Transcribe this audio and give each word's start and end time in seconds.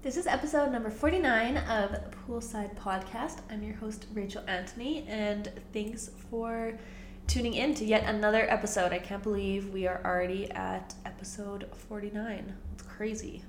This 0.00 0.16
is 0.16 0.28
episode 0.28 0.70
number 0.70 0.90
49 0.90 1.56
of 1.56 1.98
Poolside 2.12 2.72
Podcast. 2.76 3.38
I'm 3.50 3.64
your 3.64 3.74
host, 3.74 4.06
Rachel 4.14 4.44
Anthony, 4.46 5.04
and 5.08 5.50
thanks 5.72 6.10
for 6.30 6.78
tuning 7.26 7.54
in 7.54 7.74
to 7.74 7.84
yet 7.84 8.04
another 8.04 8.48
episode. 8.48 8.92
I 8.92 9.00
can't 9.00 9.24
believe 9.24 9.70
we 9.70 9.88
are 9.88 10.00
already 10.04 10.52
at 10.52 10.94
episode 11.04 11.68
49. 11.88 12.54
It's 12.74 12.82
crazy. 12.84 13.42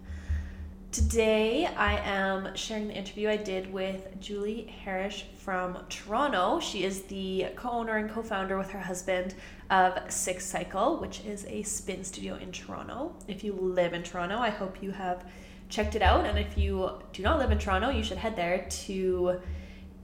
Today, 0.92 1.68
I 1.68 1.98
am 2.00 2.56
sharing 2.56 2.88
the 2.88 2.96
interview 2.96 3.30
I 3.30 3.38
did 3.38 3.72
with 3.72 4.20
Julie 4.20 4.74
Harish 4.84 5.28
from 5.38 5.78
Toronto. 5.88 6.60
She 6.60 6.84
is 6.84 7.04
the 7.04 7.46
co 7.56 7.70
owner 7.70 7.98
and 7.98 8.10
co 8.10 8.24
founder 8.24 8.58
with 8.58 8.72
her 8.72 8.80
husband 8.80 9.36
of 9.70 10.12
Six 10.12 10.48
Cycle, 10.48 10.98
which 10.98 11.24
is 11.26 11.46
a 11.46 11.62
spin 11.62 12.04
studio 12.04 12.38
in 12.38 12.52
Toronto. 12.52 13.16
If 13.28 13.44
you 13.44 13.54
live 13.54 13.94
in 13.94 14.02
Toronto, 14.02 14.40
I 14.40 14.50
hope 14.50 14.82
you 14.82 14.90
have 14.90 15.26
checked 15.70 15.96
it 15.96 16.02
out. 16.02 16.26
And 16.26 16.38
if 16.38 16.58
you 16.58 16.92
do 17.14 17.24
not 17.24 17.40
live 17.40 17.52
in 17.52 17.58
Toronto, 17.58 17.90
you 17.90 18.04
should 18.04 18.18
head 18.18 18.36
there 18.36 18.68
to 18.70 19.40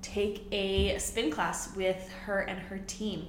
take 0.01 0.45
a 0.51 0.97
spin 0.99 1.31
class 1.31 1.75
with 1.75 2.09
her 2.25 2.41
and 2.41 2.59
her 2.59 2.77
team. 2.87 3.27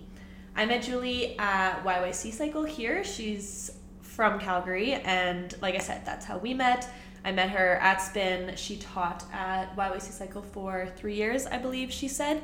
I 0.54 0.64
met 0.64 0.82
Julie 0.82 1.38
at 1.38 1.82
YYC 1.84 2.32
Cycle 2.32 2.64
here. 2.64 3.02
She's 3.02 3.72
from 4.00 4.38
Calgary, 4.38 4.94
and 4.94 5.54
like 5.60 5.74
I 5.74 5.78
said, 5.78 6.06
that's 6.06 6.24
how 6.24 6.38
we 6.38 6.54
met. 6.54 6.88
I 7.24 7.32
met 7.32 7.50
her 7.50 7.74
at 7.76 8.00
Spin. 8.00 8.54
She 8.56 8.76
taught 8.76 9.24
at 9.32 9.74
YYC 9.76 10.12
Cycle 10.12 10.42
for 10.42 10.88
three 10.96 11.14
years, 11.14 11.44
I 11.46 11.58
believe 11.58 11.92
she 11.92 12.08
said. 12.08 12.40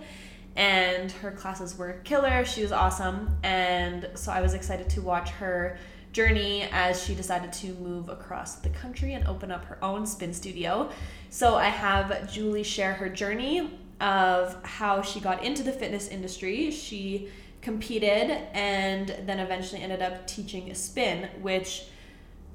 And 0.57 1.11
her 1.13 1.31
classes 1.31 1.79
were 1.79 2.01
killer. 2.05 2.45
She 2.45 2.63
was 2.63 2.73
awesome. 2.73 3.39
And 3.43 4.11
so 4.15 4.33
I 4.33 4.43
was 4.43 4.55
excited 4.55 4.91
to 4.91 5.01
watch 5.01 5.31
her 5.31 5.79
journey 6.13 6.69
as 6.73 7.03
she 7.03 7.15
decided 7.15 7.53
to 7.55 7.73
move 7.75 8.09
across 8.09 8.57
the 8.57 8.69
country 8.69 9.15
and 9.15 9.27
open 9.27 9.51
up 9.51 9.65
her 9.65 9.83
own 9.83 10.07
spin 10.07 10.33
studio. 10.33 10.91
So 11.31 11.57
I 11.57 11.67
have 11.67 12.31
Julie 12.31 12.63
share 12.63 12.93
her 12.95 13.09
journey 13.09 13.71
of 14.01 14.63
how 14.65 15.01
she 15.01 15.21
got 15.21 15.43
into 15.43 15.63
the 15.63 15.73
fitness 15.73 16.09
industry. 16.09 16.71
She 16.71 17.29
competed 17.63 18.31
and 18.53 19.17
then 19.25 19.39
eventually 19.39 19.81
ended 19.81 20.03
up 20.03 20.27
teaching 20.27 20.75
spin, 20.75 21.31
which 21.41 21.85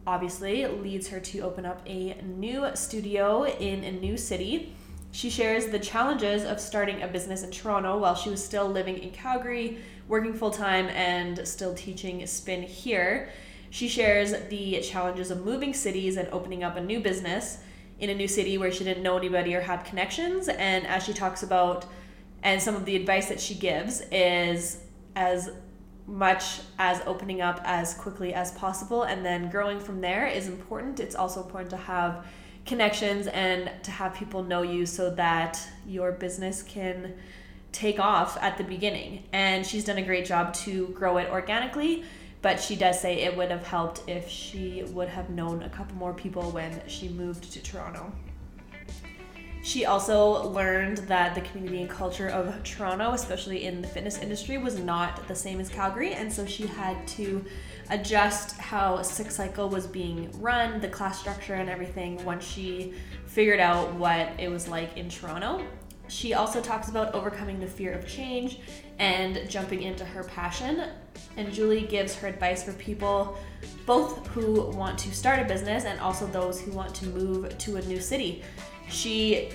obviously 0.05 0.66
leads 0.66 1.08
her 1.08 1.19
to 1.19 1.39
open 1.39 1.66
up 1.66 1.81
a 1.85 2.22
new 2.23 2.67
studio 2.75 3.45
in 3.45 3.83
a 3.83 3.91
new 3.91 4.17
city. 4.17 4.75
She 5.11 5.30
shares 5.30 5.67
the 5.67 5.80
challenges 5.80 6.44
of 6.44 6.59
starting 6.59 7.02
a 7.02 7.08
business 7.08 7.44
in 7.44 7.52
Toronto 7.52 7.97
while 7.97 8.16
she 8.16 8.30
was 8.30 8.44
still 8.44 8.67
living 8.67 8.97
in 9.00 9.11
Calgary, 9.11 9.80
working 10.08 10.33
full 10.33 10.52
time, 10.52 10.88
and 10.89 11.47
still 11.47 11.73
teaching 11.73 12.25
spin 12.28 12.61
here. 12.61 13.30
She 13.69 13.87
shares 13.87 14.33
the 14.49 14.81
challenges 14.81 15.31
of 15.31 15.45
moving 15.45 15.73
cities 15.73 16.17
and 16.17 16.27
opening 16.31 16.63
up 16.63 16.77
a 16.77 16.81
new 16.81 16.99
business 16.99 17.59
in 17.99 18.09
a 18.09 18.15
new 18.15 18.27
city 18.27 18.57
where 18.57 18.71
she 18.71 18.83
didn't 18.83 19.03
know 19.03 19.17
anybody 19.17 19.55
or 19.55 19.61
have 19.61 19.83
connections. 19.83 20.47
And 20.47 20.85
as 20.87 21.03
she 21.03 21.13
talks 21.13 21.43
about, 21.43 21.85
and 22.43 22.61
some 22.61 22.75
of 22.75 22.85
the 22.85 22.95
advice 22.95 23.29
that 23.29 23.39
she 23.39 23.55
gives 23.55 24.01
is 24.11 24.81
as 25.15 25.49
much 26.05 26.61
as 26.79 27.01
opening 27.05 27.41
up 27.41 27.59
as 27.65 27.93
quickly 27.95 28.33
as 28.33 28.51
possible 28.51 29.03
and 29.03 29.25
then 29.25 29.49
growing 29.49 29.79
from 29.79 29.99
there 29.99 30.25
is 30.25 30.47
important. 30.47 30.99
It's 30.99 31.15
also 31.15 31.43
important 31.43 31.69
to 31.71 31.77
have 31.77 32.25
connections 32.65 33.27
and 33.27 33.69
to 33.83 33.91
have 33.91 34.13
people 34.13 34.43
know 34.43 34.61
you 34.61 34.85
so 34.85 35.09
that 35.15 35.59
your 35.85 36.13
business 36.13 36.63
can 36.63 37.15
take 37.71 37.99
off 37.99 38.38
at 38.41 38.57
the 38.57 38.63
beginning. 38.63 39.23
And 39.33 39.65
she's 39.65 39.83
done 39.83 39.97
a 39.97 40.03
great 40.03 40.25
job 40.25 40.53
to 40.55 40.88
grow 40.89 41.17
it 41.17 41.29
organically, 41.29 42.03
but 42.41 42.59
she 42.59 42.75
does 42.75 42.99
say 42.99 43.21
it 43.21 43.35
would 43.35 43.52
have 43.52 43.66
helped 43.66 44.02
if 44.07 44.30
she 44.30 44.83
would 44.89 45.09
have 45.09 45.30
known 45.30 45.63
a 45.63 45.69
couple 45.69 45.95
more 45.95 46.13
people 46.13 46.52
when 46.52 46.81
she 46.88 47.09
moved 47.09 47.52
to 47.52 47.61
Toronto. 47.61 48.11
She 49.63 49.85
also 49.85 50.47
learned 50.47 50.99
that 51.09 51.35
the 51.35 51.41
community 51.41 51.81
and 51.81 51.89
culture 51.89 52.29
of 52.29 52.63
Toronto, 52.63 53.11
especially 53.11 53.66
in 53.66 53.81
the 53.81 53.88
fitness 53.88 54.17
industry, 54.17 54.57
was 54.57 54.79
not 54.79 55.27
the 55.27 55.35
same 55.35 55.59
as 55.59 55.67
Calgary, 55.67 56.13
and 56.13 56.31
so 56.31 56.45
she 56.45 56.66
had 56.67 57.06
to 57.09 57.44
adjust 57.89 58.57
how 58.57 59.01
Six 59.01 59.35
Cycle 59.35 59.67
was 59.67 59.85
being 59.85 60.31
run, 60.39 60.79
the 60.79 60.88
class 60.88 61.19
structure, 61.19 61.56
and 61.56 61.69
everything 61.69 62.23
once 62.23 62.45
she 62.45 62.94
figured 63.25 63.59
out 63.59 63.94
what 63.95 64.29
it 64.39 64.50
was 64.50 64.69
like 64.69 64.95
in 64.95 65.09
Toronto. 65.09 65.62
She 66.07 66.33
also 66.33 66.62
talks 66.62 66.88
about 66.88 67.13
overcoming 67.13 67.59
the 67.59 67.67
fear 67.67 67.91
of 67.91 68.07
change 68.07 68.59
and 69.00 69.50
jumping 69.50 69.81
into 69.83 70.06
her 70.06 70.23
passion. 70.23 70.83
And 71.38 71.53
Julie 71.53 71.86
gives 71.86 72.16
her 72.16 72.28
advice 72.28 72.64
for 72.64 72.74
people 72.74 73.38
both 73.86 74.25
who 74.28 74.64
want 74.72 74.98
to 75.00 75.14
start 75.14 75.40
a 75.40 75.46
business 75.46 75.86
and 75.86 76.00
also 76.00 76.25
those 76.28 76.59
who 76.59 76.72
want 76.72 76.94
to 76.96 77.06
move 77.08 77.58
to 77.58 77.78
a 77.78 77.81
new 77.84 78.02
city. 78.02 78.44
She 78.90 79.50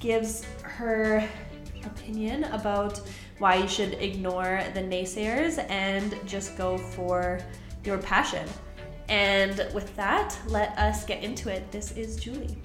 gives 0.00 0.44
her 0.62 1.28
opinion 1.84 2.44
about 2.44 3.00
why 3.38 3.56
you 3.56 3.68
should 3.68 3.94
ignore 3.94 4.62
the 4.74 4.80
naysayers 4.80 5.64
and 5.70 6.18
just 6.26 6.56
go 6.56 6.78
for 6.78 7.38
your 7.84 7.98
passion. 7.98 8.48
And 9.08 9.68
with 9.72 9.94
that, 9.96 10.36
let 10.48 10.76
us 10.78 11.04
get 11.04 11.22
into 11.22 11.48
it. 11.48 11.70
This 11.70 11.92
is 11.92 12.16
Julie. 12.16 12.56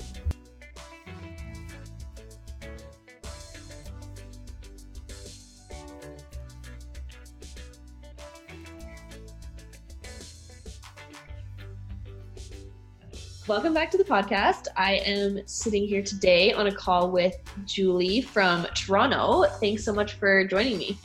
Welcome 13.52 13.74
back 13.74 13.92
to 13.92 13.98
the 13.98 14.06
podcast. 14.06 14.68
I 14.78 15.02
am 15.06 15.46
sitting 15.46 15.86
here 15.86 16.02
today 16.02 16.54
on 16.54 16.68
a 16.68 16.72
call 16.72 17.12
with 17.12 17.36
Julie 17.66 18.22
from 18.22 18.66
Toronto. 18.76 19.44
Thanks 19.60 19.84
so 19.84 19.92
much 19.92 20.14
for 20.14 20.46
joining 20.46 20.78
me. 20.78 20.98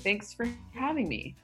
Thanks 0.00 0.34
for 0.34 0.46
having 0.74 1.08
me. 1.08 1.34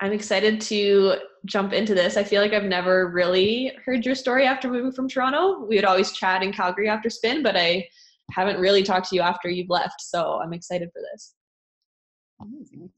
I'm 0.00 0.12
excited 0.12 0.62
to 0.62 1.16
jump 1.44 1.74
into 1.74 1.94
this. 1.94 2.16
I 2.16 2.24
feel 2.24 2.40
like 2.40 2.54
I've 2.54 2.64
never 2.64 3.08
really 3.08 3.70
heard 3.84 4.06
your 4.06 4.14
story 4.14 4.46
after 4.46 4.70
moving 4.70 4.92
from 4.92 5.10
Toronto. 5.10 5.66
We 5.66 5.76
would 5.76 5.84
always 5.84 6.12
chat 6.12 6.42
in 6.42 6.50
Calgary 6.50 6.88
after 6.88 7.10
spin, 7.10 7.42
but 7.42 7.58
I 7.58 7.86
haven't 8.30 8.58
really 8.58 8.82
talked 8.82 9.10
to 9.10 9.14
you 9.14 9.20
after 9.20 9.50
you've 9.50 9.68
left. 9.68 10.00
So 10.00 10.40
I'm 10.42 10.54
excited 10.54 10.88
for 10.90 11.02
this. 11.12 11.34
Amazing. 12.40 12.88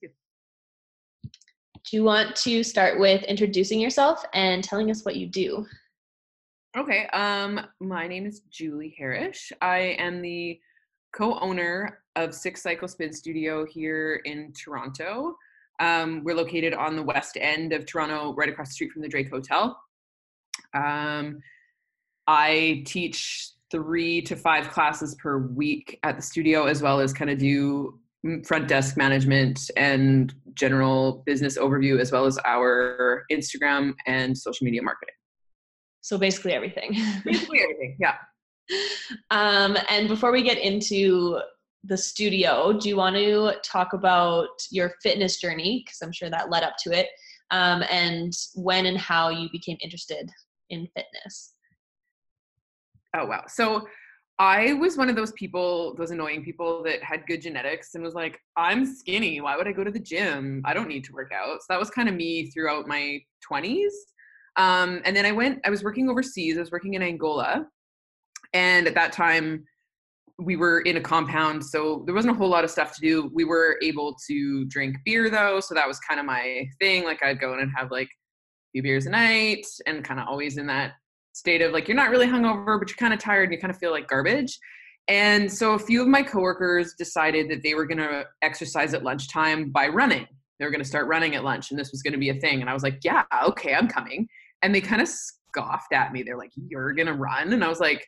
Do 1.89 1.97
you 1.97 2.03
want 2.03 2.35
to 2.37 2.65
start 2.65 2.99
with 2.99 3.23
introducing 3.25 3.79
yourself 3.79 4.25
and 4.35 4.65
telling 4.65 4.91
us 4.91 5.05
what 5.05 5.15
you 5.15 5.29
do? 5.29 5.65
Okay. 6.77 7.07
Um, 7.13 7.61
my 7.81 8.09
name 8.09 8.27
is 8.27 8.41
Julie 8.51 8.97
Harish. 8.99 9.53
I 9.63 9.95
am 9.99 10.21
the 10.21 10.59
co-owner 11.13 12.01
of 12.17 12.35
Six 12.35 12.61
Cycle 12.61 12.89
Spin 12.89 13.13
Studio 13.13 13.65
here 13.65 14.21
in 14.25 14.53
Toronto. 14.53 15.37
Um, 15.79 16.25
we're 16.25 16.35
located 16.35 16.75
on 16.75 16.97
the 16.97 17.05
west 17.05 17.39
end 17.41 17.73
of 17.73 17.87
Toronto, 17.87 18.35
right 18.35 18.49
across 18.49 18.71
the 18.71 18.75
street 18.75 18.91
from 18.91 19.03
the 19.03 19.09
Drake 19.09 19.31
Hotel. 19.31 19.81
Um, 20.75 21.39
I 22.27 22.83
teach 22.85 23.51
three 23.71 24.21
to 24.23 24.35
five 24.35 24.71
classes 24.71 25.15
per 25.23 25.39
week 25.39 26.01
at 26.03 26.17
the 26.17 26.23
studio, 26.23 26.65
as 26.65 26.83
well 26.83 26.99
as 26.99 27.13
kind 27.13 27.31
of 27.31 27.39
do 27.39 28.01
front 28.45 28.69
desk 28.69 28.97
management 28.97 29.71
and 29.77 30.35
general 30.55 31.23
business 31.27 31.59
overview, 31.59 32.01
as 32.01 32.13
well 32.13 32.27
as 32.27 32.39
our 32.45 33.25
Instagram 33.31 33.95
and 34.07 34.37
social 34.37 34.65
media 34.65 34.83
marketing. 34.83 35.15
So 36.01 36.19
basically 36.19 36.53
everything. 36.53 36.93
basically 37.25 37.63
everything, 37.63 37.97
yeah. 38.01 38.15
Um, 39.31 39.77
and 39.89 40.09
before 40.09 40.33
we 40.33 40.43
get 40.43 40.59
into 40.59 41.39
the 41.85 41.97
studio, 41.97 42.73
do 42.73 42.89
you 42.89 42.97
want 42.97 43.15
to 43.15 43.53
talk 43.65 43.93
about 43.93 44.49
your 44.73 44.95
fitness 45.05 45.41
journey? 45.41 45.85
Because 45.85 46.01
I'm 46.03 46.11
sure 46.11 46.29
that 46.31 46.51
led 46.51 46.65
up 46.65 46.75
to 46.83 46.91
it, 46.91 47.07
um, 47.53 47.85
and 47.89 48.33
when 48.57 48.87
and 48.87 48.99
how 48.99 49.29
you 49.29 49.49
became 49.53 49.77
interested 49.81 50.29
in 50.71 50.89
fitness. 50.97 51.55
Oh, 53.15 53.27
wow. 53.27 53.45
So 53.47 53.87
I 54.39 54.75
was 54.75 54.99
one 54.99 55.09
of 55.09 55.17
those 55.17 55.33
people, 55.33 55.95
those 55.97 56.11
annoying 56.11 56.45
people 56.45 56.83
that 56.83 57.03
had 57.03 57.27
good 57.27 57.41
genetics 57.41 57.95
and 57.95 58.05
was 58.05 58.15
like, 58.15 58.39
I'm 58.57 58.85
skinny. 58.85 59.41
Why 59.41 59.57
would 59.57 59.67
I 59.67 59.73
go 59.73 59.83
to 59.83 59.91
the 59.91 59.99
gym? 59.99 60.63
I 60.67 60.75
don't 60.75 60.89
need 60.89 61.05
to 61.05 61.13
work 61.13 61.33
out. 61.33 61.61
So 61.61 61.67
that 61.71 61.81
was 61.81 61.89
kind 61.89 62.09
of 62.09 62.15
me 62.15 62.51
throughout 62.51 62.87
my 62.87 63.21
20s. 63.51 63.93
Um, 64.57 65.01
and 65.05 65.17
then 65.17 65.25
I 65.25 65.33
went, 65.33 65.61
I 65.65 65.71
was 65.71 65.83
working 65.83 66.11
overseas, 66.11 66.57
I 66.57 66.61
was 66.61 66.71
working 66.71 66.95
in 66.95 67.03
Angola. 67.03 67.67
And 68.53 68.87
at 68.87 68.95
that 68.95 69.13
time, 69.13 69.65
we 70.39 70.57
were 70.57 70.81
in 70.81 70.99
a 70.99 71.01
compound, 71.01 71.65
so 71.65 72.03
there 72.05 72.15
wasn't 72.15 72.35
a 72.35 72.37
whole 72.37 72.49
lot 72.49 72.65
of 72.65 72.71
stuff 72.71 72.95
to 72.95 73.01
do. 73.01 73.31
We 73.33 73.45
were 73.45 73.79
able 73.83 74.17
to 74.29 74.67
drink 74.67 74.97
beer 75.05 75.31
though, 75.31 75.61
so 75.61 75.75
that 75.75 75.89
was 75.89 75.99
kind 76.01 76.21
of 76.21 76.27
my 76.27 76.67
thing. 76.79 77.05
Like 77.05 77.23
I'd 77.23 77.41
go 77.41 77.55
in 77.55 77.61
and 77.61 77.73
have 77.75 77.91
like 77.91 78.09
a 78.09 78.69
few 78.73 78.83
beers 78.83 79.07
a 79.07 79.11
night 79.11 79.67
and 79.87 80.05
kind 80.05 80.21
of 80.21 80.29
always 80.29 80.59
in 80.59 80.67
that 80.67 80.93
state 81.37 81.63
of 81.63 81.73
like 81.73 81.89
you're 81.89 81.97
not 81.97 82.11
really 82.11 82.27
hungover, 82.27 82.79
but 82.79 82.89
you're 82.89 82.97
kind 82.97 83.15
of 83.15 83.21
tired 83.21 83.45
and 83.45 83.53
you 83.53 83.59
kind 83.59 83.71
of 83.71 83.79
feel 83.79 83.91
like 83.91 84.09
garbage. 84.09 84.59
And 85.09 85.53
so 85.53 85.75
a 85.75 85.79
few 85.79 86.03
of 86.03 86.09
my 86.09 86.23
coworkers 86.23 86.95
decided 86.99 87.49
that 87.51 87.63
they 87.63 87.75
were 87.75 87.87
going 87.87 87.99
to 87.99 88.25
exercise 88.43 88.93
at 88.93 89.05
lunchtime 89.05 89.71
by 89.71 89.87
running. 89.89 90.27
They 90.59 90.65
were 90.65 90.71
going 90.71 90.83
to 90.83 90.89
start 90.89 91.07
running 91.07 91.37
at 91.37 91.45
lunch 91.45 91.71
and 91.71 91.79
this 91.79 91.93
was 91.93 92.03
going 92.03 92.15
to 92.15 92.19
be 92.19 92.31
a 92.31 92.35
thing. 92.35 92.61
And 92.61 92.69
I 92.69 92.73
was 92.73 92.83
like, 92.83 92.99
yeah, 93.05 93.25
okay, 93.45 93.75
I'm 93.75 93.87
coming. 93.87 94.29
And 94.63 94.75
they 94.75 94.81
kind 94.81 95.01
of 95.01 95.09
scoffed 95.57 95.93
at 95.93 96.13
me. 96.13 96.23
They're 96.23 96.37
like, 96.37 96.53
"You're 96.55 96.93
gonna 96.93 97.15
run," 97.15 97.53
and 97.53 97.65
I 97.65 97.69
was 97.69 97.81
like, 97.81 98.07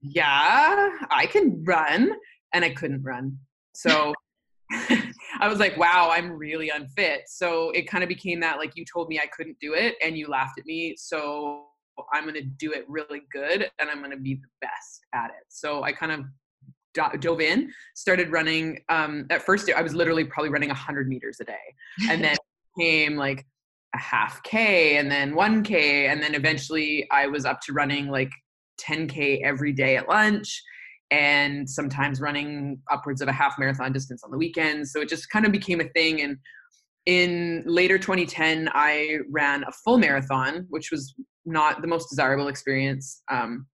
"Yeah, 0.00 0.90
I 1.10 1.26
can 1.26 1.62
run," 1.64 2.12
and 2.52 2.64
I 2.64 2.70
couldn't 2.70 3.02
run. 3.02 3.38
So 3.74 4.14
I 4.70 5.48
was 5.48 5.58
like, 5.58 5.76
"Wow, 5.76 6.10
I'm 6.12 6.32
really 6.32 6.70
unfit." 6.70 7.22
So 7.26 7.70
it 7.70 7.88
kind 7.88 8.02
of 8.02 8.08
became 8.08 8.40
that 8.40 8.58
like 8.58 8.72
you 8.74 8.84
told 8.84 9.08
me 9.08 9.18
I 9.18 9.26
couldn't 9.26 9.58
do 9.60 9.74
it, 9.74 9.96
and 10.02 10.16
you 10.16 10.28
laughed 10.28 10.58
at 10.58 10.66
me. 10.66 10.94
So 10.96 11.66
I'm 12.12 12.24
gonna 12.24 12.42
do 12.42 12.72
it 12.72 12.84
really 12.88 13.22
good, 13.32 13.70
and 13.78 13.90
I'm 13.90 14.00
gonna 14.02 14.16
be 14.16 14.34
the 14.34 14.48
best 14.60 15.00
at 15.14 15.30
it. 15.30 15.46
So 15.48 15.82
I 15.82 15.92
kind 15.92 16.12
of 16.12 16.24
dove 17.20 17.40
in, 17.40 17.70
started 17.94 18.30
running. 18.30 18.80
Um, 18.88 19.26
at 19.30 19.42
first, 19.42 19.70
I 19.74 19.82
was 19.82 19.94
literally 19.94 20.24
probably 20.24 20.50
running 20.50 20.68
100 20.68 21.08
meters 21.08 21.38
a 21.40 21.44
day, 21.44 21.54
and 22.08 22.22
then 22.22 22.36
came 22.78 23.16
like 23.16 23.46
a 23.94 23.98
half 23.98 24.42
K, 24.42 24.96
and 24.96 25.10
then 25.10 25.34
1K, 25.34 26.08
and 26.08 26.22
then 26.22 26.34
eventually 26.34 27.06
I 27.10 27.26
was 27.26 27.44
up 27.44 27.60
to 27.62 27.72
running 27.72 28.08
like 28.08 28.30
10K 28.80 29.42
every 29.42 29.72
day 29.72 29.96
at 29.96 30.08
lunch, 30.08 30.62
and 31.10 31.68
sometimes 31.68 32.20
running 32.20 32.80
upwards 32.90 33.20
of 33.20 33.28
a 33.28 33.32
half 33.32 33.58
marathon 33.58 33.92
distance 33.92 34.22
on 34.24 34.30
the 34.30 34.38
weekends. 34.38 34.92
So 34.92 35.00
it 35.00 35.08
just 35.08 35.30
kind 35.30 35.46
of 35.46 35.52
became 35.52 35.80
a 35.80 35.88
thing. 35.88 36.20
And 36.20 36.36
in 37.06 37.62
later 37.66 37.98
2010, 37.98 38.68
I 38.74 39.18
ran 39.30 39.64
a 39.64 39.72
full 39.72 39.98
marathon, 39.98 40.66
which 40.68 40.90
was 40.90 41.14
not 41.48 41.82
the 41.82 41.88
most 41.88 42.08
desirable 42.08 42.48
experience. 42.48 43.22
Um, 43.30 43.66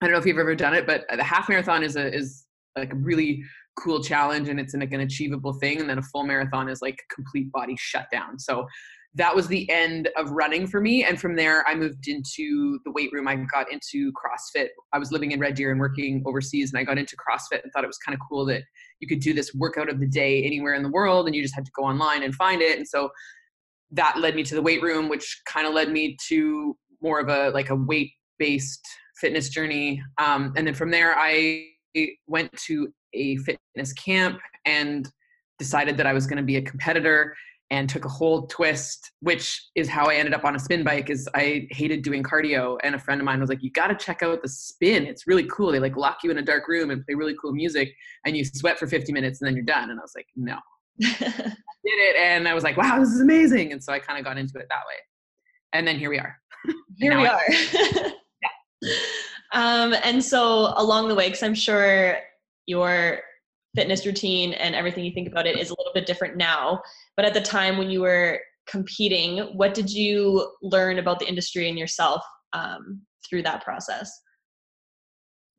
I 0.00 0.06
don't 0.06 0.12
know 0.12 0.18
if 0.18 0.26
you've 0.26 0.38
ever 0.38 0.54
done 0.54 0.74
it, 0.74 0.86
but 0.86 1.04
the 1.14 1.22
half 1.22 1.48
marathon 1.48 1.82
is 1.82 1.96
a 1.96 2.12
is 2.12 2.44
like 2.76 2.92
a 2.92 2.96
really 2.96 3.42
cool 3.78 4.02
challenge 4.02 4.48
and 4.48 4.58
it's 4.60 4.74
like 4.74 4.92
an 4.92 5.00
achievable 5.00 5.52
thing. 5.54 5.80
And 5.80 5.88
then 5.88 5.98
a 5.98 6.02
full 6.02 6.24
marathon 6.24 6.68
is 6.68 6.82
like 6.82 6.98
complete 7.14 7.50
body 7.52 7.76
shutdown. 7.78 8.38
So 8.38 8.66
that 9.14 9.34
was 9.34 9.46
the 9.46 9.70
end 9.70 10.08
of 10.16 10.30
running 10.30 10.66
for 10.66 10.80
me. 10.80 11.04
And 11.04 11.20
from 11.20 11.36
there 11.36 11.66
i 11.68 11.74
moved 11.74 12.08
into 12.08 12.78
the 12.84 12.90
weight 12.92 13.10
room. 13.12 13.28
I 13.28 13.36
got 13.36 13.70
into 13.70 14.12
crossfit. 14.12 14.68
I 14.92 14.98
was 14.98 15.12
living 15.12 15.32
in 15.32 15.40
red 15.40 15.54
deer 15.54 15.70
and 15.70 15.80
working 15.80 16.22
overseas 16.26 16.72
and 16.72 16.80
i 16.80 16.84
got 16.84 16.98
into 16.98 17.16
crossfit 17.16 17.62
and 17.62 17.72
thought 17.72 17.84
it 17.84 17.88
was 17.88 17.98
kind 17.98 18.14
of 18.14 18.20
cool 18.28 18.44
that 18.46 18.62
you 19.00 19.08
could 19.08 19.20
do 19.20 19.34
this 19.34 19.54
workout 19.54 19.88
of 19.88 20.00
the 20.00 20.06
day 20.06 20.42
anywhere 20.44 20.74
in 20.74 20.82
the 20.82 20.90
world 20.90 21.26
and 21.26 21.34
you 21.34 21.42
just 21.42 21.54
had 21.54 21.64
to 21.64 21.72
go 21.76 21.84
online 21.84 22.22
and 22.22 22.34
find 22.34 22.62
it. 22.62 22.78
And 22.78 22.88
so 22.88 23.10
that 23.90 24.18
led 24.18 24.34
me 24.34 24.42
to 24.42 24.54
the 24.54 24.62
weight 24.62 24.82
room 24.82 25.08
which 25.08 25.42
kind 25.46 25.66
of 25.66 25.74
led 25.74 25.90
me 25.90 26.16
to 26.28 26.76
more 27.02 27.20
of 27.20 27.28
a 27.28 27.50
like 27.50 27.70
a 27.70 27.76
weight 27.76 28.12
based 28.38 28.86
fitness 29.16 29.48
journey 29.48 30.02
um, 30.18 30.52
and 30.56 30.66
then 30.66 30.74
from 30.74 30.90
there 30.90 31.14
i 31.18 31.64
went 32.26 32.50
to 32.56 32.92
a 33.14 33.36
fitness 33.38 33.92
camp 33.92 34.38
and 34.64 35.08
decided 35.58 35.96
that 35.96 36.06
I 36.06 36.12
was 36.12 36.26
going 36.26 36.38
to 36.38 36.42
be 36.42 36.56
a 36.56 36.62
competitor 36.62 37.36
and 37.70 37.88
took 37.88 38.04
a 38.04 38.08
whole 38.08 38.46
twist 38.48 39.12
which 39.20 39.68
is 39.76 39.88
how 39.88 40.04
i 40.06 40.14
ended 40.14 40.34
up 40.34 40.44
on 40.44 40.54
a 40.54 40.58
spin 40.58 40.84
bike 40.84 41.08
is 41.08 41.26
i 41.34 41.66
hated 41.70 42.02
doing 42.02 42.22
cardio 42.22 42.76
and 42.82 42.94
a 42.94 42.98
friend 42.98 43.18
of 43.18 43.24
mine 43.24 43.40
was 43.40 43.48
like 43.48 43.62
you 43.62 43.70
got 43.70 43.86
to 43.86 43.94
check 43.94 44.22
out 44.22 44.42
the 44.42 44.48
spin 44.48 45.06
it's 45.06 45.26
really 45.26 45.44
cool 45.44 45.72
they 45.72 45.78
like 45.78 45.96
lock 45.96 46.18
you 46.22 46.30
in 46.30 46.36
a 46.36 46.42
dark 46.42 46.68
room 46.68 46.90
and 46.90 47.02
play 47.06 47.14
really 47.14 47.34
cool 47.40 47.52
music 47.52 47.94
and 48.26 48.36
you 48.36 48.44
sweat 48.44 48.78
for 48.78 48.86
50 48.86 49.10
minutes 49.12 49.40
and 49.40 49.48
then 49.48 49.54
you're 49.56 49.64
done 49.64 49.88
and 49.90 49.98
i 49.98 50.02
was 50.02 50.12
like 50.14 50.26
no. 50.36 50.58
Did 51.00 51.38
it 51.84 52.16
and 52.16 52.46
i 52.46 52.52
was 52.52 52.62
like 52.62 52.76
wow 52.76 52.98
this 52.98 53.08
is 53.08 53.22
amazing 53.22 53.72
and 53.72 53.82
so 53.82 53.92
i 53.92 53.98
kind 53.98 54.18
of 54.18 54.24
got 54.24 54.36
into 54.36 54.58
it 54.58 54.66
that 54.68 54.82
way 54.86 54.98
and 55.72 55.88
then 55.88 55.98
here 55.98 56.10
we 56.10 56.18
are 56.18 56.36
here 56.96 57.18
we 57.18 57.26
are 57.26 57.40
yeah 57.50 58.10
um, 59.52 59.94
and 60.04 60.22
so 60.22 60.72
along 60.76 61.08
the 61.08 61.14
way, 61.14 61.28
because 61.28 61.42
I'm 61.42 61.54
sure 61.54 62.16
your 62.66 63.20
fitness 63.74 64.04
routine 64.04 64.52
and 64.54 64.74
everything 64.74 65.04
you 65.04 65.12
think 65.12 65.28
about 65.28 65.46
it 65.46 65.58
is 65.58 65.70
a 65.70 65.74
little 65.78 65.92
bit 65.94 66.06
different 66.06 66.36
now. 66.36 66.80
But 67.16 67.24
at 67.24 67.34
the 67.34 67.40
time 67.40 67.78
when 67.78 67.90
you 67.90 68.00
were 68.02 68.40
competing, 68.66 69.38
what 69.56 69.74
did 69.74 69.90
you 69.90 70.52
learn 70.62 70.98
about 70.98 71.18
the 71.18 71.28
industry 71.28 71.68
and 71.68 71.78
yourself 71.78 72.22
um, 72.52 73.02
through 73.28 73.42
that 73.42 73.64
process? 73.64 74.12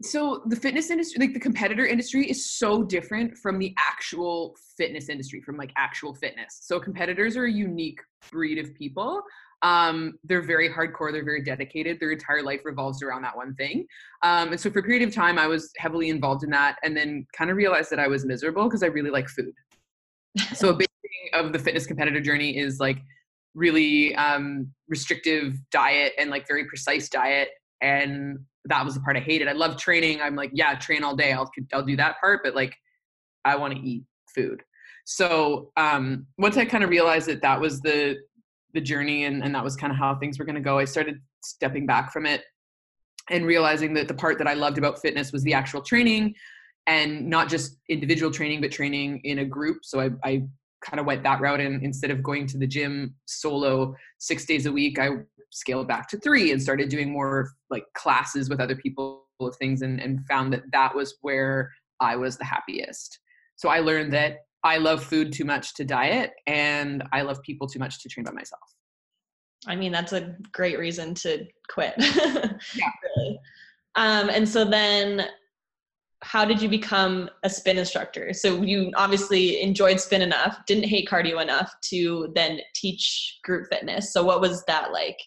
So 0.01 0.43
the 0.47 0.55
fitness 0.55 0.89
industry, 0.89 1.25
like 1.25 1.33
the 1.33 1.39
competitor 1.39 1.85
industry, 1.85 2.29
is 2.29 2.51
so 2.51 2.83
different 2.83 3.37
from 3.37 3.57
the 3.57 3.73
actual 3.77 4.55
fitness 4.77 5.07
industry, 5.07 5.41
from 5.41 5.55
like 5.55 5.71
actual 5.77 6.13
fitness. 6.13 6.59
So 6.61 6.79
competitors 6.79 7.37
are 7.37 7.45
a 7.45 7.51
unique 7.51 7.99
breed 8.29 8.57
of 8.57 8.75
people. 8.75 9.21
Um, 9.63 10.19
they're 10.25 10.41
very 10.41 10.69
hardcore. 10.69 11.11
They're 11.11 11.23
very 11.23 11.41
dedicated. 11.41 11.99
Their 11.99 12.11
entire 12.11 12.43
life 12.43 12.61
revolves 12.65 13.01
around 13.01 13.21
that 13.23 13.35
one 13.35 13.55
thing. 13.55 13.87
Um, 14.21 14.51
and 14.51 14.59
so 14.59 14.69
for 14.69 14.79
a 14.79 14.83
period 14.83 15.07
of 15.07 15.15
time, 15.15 15.39
I 15.39 15.47
was 15.47 15.71
heavily 15.77 16.09
involved 16.09 16.43
in 16.43 16.49
that, 16.51 16.75
and 16.83 16.95
then 16.95 17.25
kind 17.35 17.49
of 17.49 17.55
realized 17.55 17.89
that 17.91 17.99
I 17.99 18.07
was 18.07 18.25
miserable 18.25 18.65
because 18.65 18.83
I 18.83 18.87
really 18.87 19.09
like 19.09 19.29
food. 19.29 19.53
so 20.53 20.69
a 20.69 20.73
big 20.73 20.87
thing 21.01 21.39
of 21.39 21.53
the 21.53 21.59
fitness 21.59 21.85
competitor 21.85 22.19
journey 22.19 22.57
is 22.57 22.79
like 22.79 22.97
really 23.55 24.15
um, 24.15 24.69
restrictive 24.89 25.55
diet 25.71 26.13
and 26.17 26.29
like 26.29 26.45
very 26.47 26.65
precise 26.65 27.07
diet, 27.07 27.49
and 27.81 28.39
that 28.65 28.83
was 28.83 28.95
the 28.95 29.01
part 29.01 29.15
I 29.15 29.21
hated. 29.21 29.47
I 29.47 29.53
love 29.53 29.77
training. 29.77 30.21
I'm 30.21 30.35
like, 30.35 30.51
yeah, 30.53 30.75
train 30.75 31.03
all 31.03 31.15
day. 31.15 31.31
I'll 31.31 31.49
I'll 31.73 31.85
do 31.85 31.95
that 31.95 32.19
part, 32.19 32.41
but 32.43 32.53
like, 32.53 32.75
I 33.45 33.55
want 33.55 33.73
to 33.73 33.79
eat 33.79 34.03
food. 34.35 34.61
So 35.05 35.71
um, 35.77 36.27
once 36.37 36.57
I 36.57 36.65
kind 36.65 36.83
of 36.83 36.89
realized 36.89 37.27
that 37.27 37.41
that 37.41 37.59
was 37.59 37.81
the 37.81 38.17
the 38.73 38.81
journey 38.81 39.25
and, 39.25 39.43
and 39.43 39.53
that 39.55 39.63
was 39.63 39.75
kind 39.75 39.91
of 39.91 39.97
how 39.97 40.15
things 40.15 40.39
were 40.39 40.45
going 40.45 40.55
to 40.55 40.61
go. 40.61 40.79
I 40.79 40.85
started 40.85 41.21
stepping 41.43 41.85
back 41.85 42.11
from 42.11 42.25
it 42.25 42.43
and 43.29 43.45
realizing 43.45 43.93
that 43.93 44.07
the 44.07 44.13
part 44.13 44.37
that 44.37 44.47
i 44.47 44.53
loved 44.53 44.77
about 44.77 44.99
fitness 45.01 45.31
was 45.31 45.43
the 45.43 45.53
actual 45.53 45.81
training 45.81 46.35
and 46.87 47.27
not 47.29 47.47
just 47.49 47.77
individual 47.89 48.31
training 48.31 48.59
but 48.59 48.71
training 48.71 49.21
in 49.23 49.39
a 49.39 49.45
group. 49.45 49.79
So 49.83 49.99
i, 49.99 50.09
I 50.23 50.43
kind 50.83 50.99
of 50.99 51.05
went 51.05 51.23
that 51.23 51.39
route 51.39 51.61
and 51.61 51.81
instead 51.83 52.11
of 52.11 52.21
going 52.21 52.45
to 52.47 52.57
the 52.57 52.67
gym 52.67 53.15
solo 53.25 53.95
six 54.19 54.45
days 54.45 54.65
a 54.65 54.71
week 54.71 54.99
i 54.99 55.09
scaled 55.49 55.87
back 55.87 56.09
to 56.09 56.17
three 56.17 56.51
and 56.51 56.61
started 56.61 56.89
doing 56.89 57.11
more 57.11 57.51
like 57.69 57.85
classes 57.93 58.49
with 58.49 58.59
other 58.59 58.75
people 58.75 59.23
of 59.39 59.55
things 59.57 59.81
and, 59.81 59.99
and 59.99 60.25
found 60.27 60.51
that 60.51 60.63
that 60.71 60.95
was 60.95 61.15
where 61.21 61.71
i 62.01 62.15
was 62.15 62.37
the 62.37 62.45
happiest. 62.45 63.19
So 63.55 63.69
i 63.69 63.79
learned 63.79 64.11
that 64.13 64.39
I 64.63 64.77
love 64.77 65.03
food 65.03 65.33
too 65.33 65.45
much 65.45 65.73
to 65.75 65.85
diet 65.85 66.31
and 66.47 67.03
I 67.11 67.21
love 67.21 67.41
people 67.43 67.67
too 67.67 67.79
much 67.79 68.01
to 68.03 68.09
train 68.09 68.25
by 68.25 68.31
myself. 68.31 68.61
I 69.67 69.75
mean, 69.75 69.91
that's 69.91 70.13
a 70.13 70.35
great 70.51 70.77
reason 70.77 71.13
to 71.15 71.45
quit. 71.69 71.93
yeah. 71.97 72.91
Really. 73.17 73.39
Um, 73.95 74.29
and 74.29 74.47
so 74.47 74.65
then 74.65 75.27
how 76.21 76.45
did 76.45 76.61
you 76.61 76.69
become 76.69 77.29
a 77.43 77.49
spin 77.49 77.77
instructor? 77.77 78.33
So 78.33 78.61
you 78.61 78.91
obviously 78.95 79.61
enjoyed 79.61 79.99
spin 79.99 80.21
enough, 80.21 80.57
didn't 80.65 80.85
hate 80.85 81.07
cardio 81.07 81.41
enough 81.41 81.73
to 81.89 82.31
then 82.33 82.59
teach 82.73 83.39
group 83.43 83.67
fitness. 83.69 84.13
So 84.13 84.23
what 84.23 84.39
was 84.39 84.63
that 84.65 84.93
like? 84.93 85.17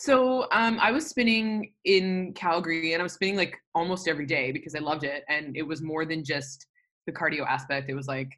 So 0.00 0.46
um, 0.52 0.78
I 0.80 0.92
was 0.92 1.06
spinning 1.06 1.72
in 1.84 2.32
Calgary 2.34 2.94
and 2.94 3.02
I 3.02 3.02
was 3.02 3.14
spinning 3.14 3.36
like 3.36 3.56
almost 3.74 4.08
every 4.08 4.26
day 4.26 4.52
because 4.52 4.74
I 4.74 4.78
loved 4.78 5.04
it. 5.04 5.24
And 5.28 5.56
it 5.56 5.62
was 5.62 5.82
more 5.82 6.06
than 6.06 6.24
just 6.24 6.67
the 7.08 7.18
cardio 7.18 7.46
aspect. 7.46 7.90
It 7.90 7.94
was 7.94 8.06
like 8.06 8.28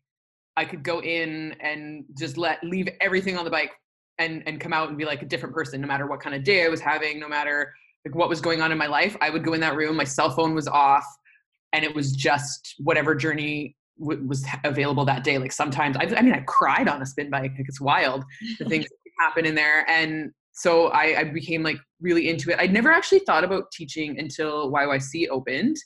I 0.57 0.65
could 0.65 0.83
go 0.83 1.03
in 1.03 1.55
and 1.61 2.05
just 2.19 2.39
let 2.39 2.63
leave 2.65 2.89
everything 3.01 3.37
on 3.37 3.45
the 3.45 3.51
bike 3.51 3.73
and 4.19 4.43
and 4.47 4.61
come 4.61 4.73
out 4.73 4.89
and 4.89 4.97
be 4.97 5.05
like 5.05 5.23
a 5.23 5.27
different 5.27 5.55
person 5.55 5.81
no 5.81 5.87
matter 5.87 6.07
what 6.07 6.21
kind 6.21 6.35
of 6.35 6.45
day 6.45 6.65
I 6.65 6.69
was 6.69 6.81
having, 6.81 7.21
no 7.21 7.29
matter 7.29 7.73
like 8.05 8.15
what 8.15 8.29
was 8.29 8.41
going 8.41 8.63
on 8.63 8.73
in 8.73 8.79
my 8.79 8.87
life. 8.87 9.17
I 9.21 9.29
would 9.31 9.45
go 9.45 9.53
in 9.53 9.61
that 9.61 9.77
room, 9.77 9.97
my 9.97 10.05
cell 10.05 10.31
phone 10.31 10.55
was 10.55 10.69
off, 10.69 11.05
and 11.73 11.85
it 11.85 11.95
was 11.95 12.13
just 12.13 12.75
whatever 12.79 13.15
journey 13.15 13.77
w- 13.99 14.27
was 14.27 14.47
available 14.65 15.05
that 15.05 15.25
day. 15.25 15.39
Like 15.39 15.53
sometimes, 15.53 15.97
I, 15.97 16.05
I, 16.17 16.23
mean, 16.23 16.35
I 16.35 16.43
cried 16.47 16.89
on 16.89 17.03
a 17.03 17.07
spin 17.07 17.31
bike. 17.31 17.53
Like 17.59 17.69
it's 17.69 17.81
wild 17.81 18.25
the 18.59 18.65
things 18.65 18.85
that 18.89 19.13
happen 19.21 19.45
in 19.45 19.55
there. 19.55 19.89
And 19.89 20.31
so 20.53 20.89
I, 20.89 21.21
I 21.21 21.25
became 21.25 21.63
like 21.63 21.77
really 22.01 22.29
into 22.29 22.51
it. 22.51 22.59
I'd 22.59 22.73
never 22.73 22.91
actually 22.91 23.21
thought 23.21 23.45
about 23.45 23.71
teaching 23.73 24.19
until 24.19 24.73
YYC 24.73 25.29
opened. 25.31 25.77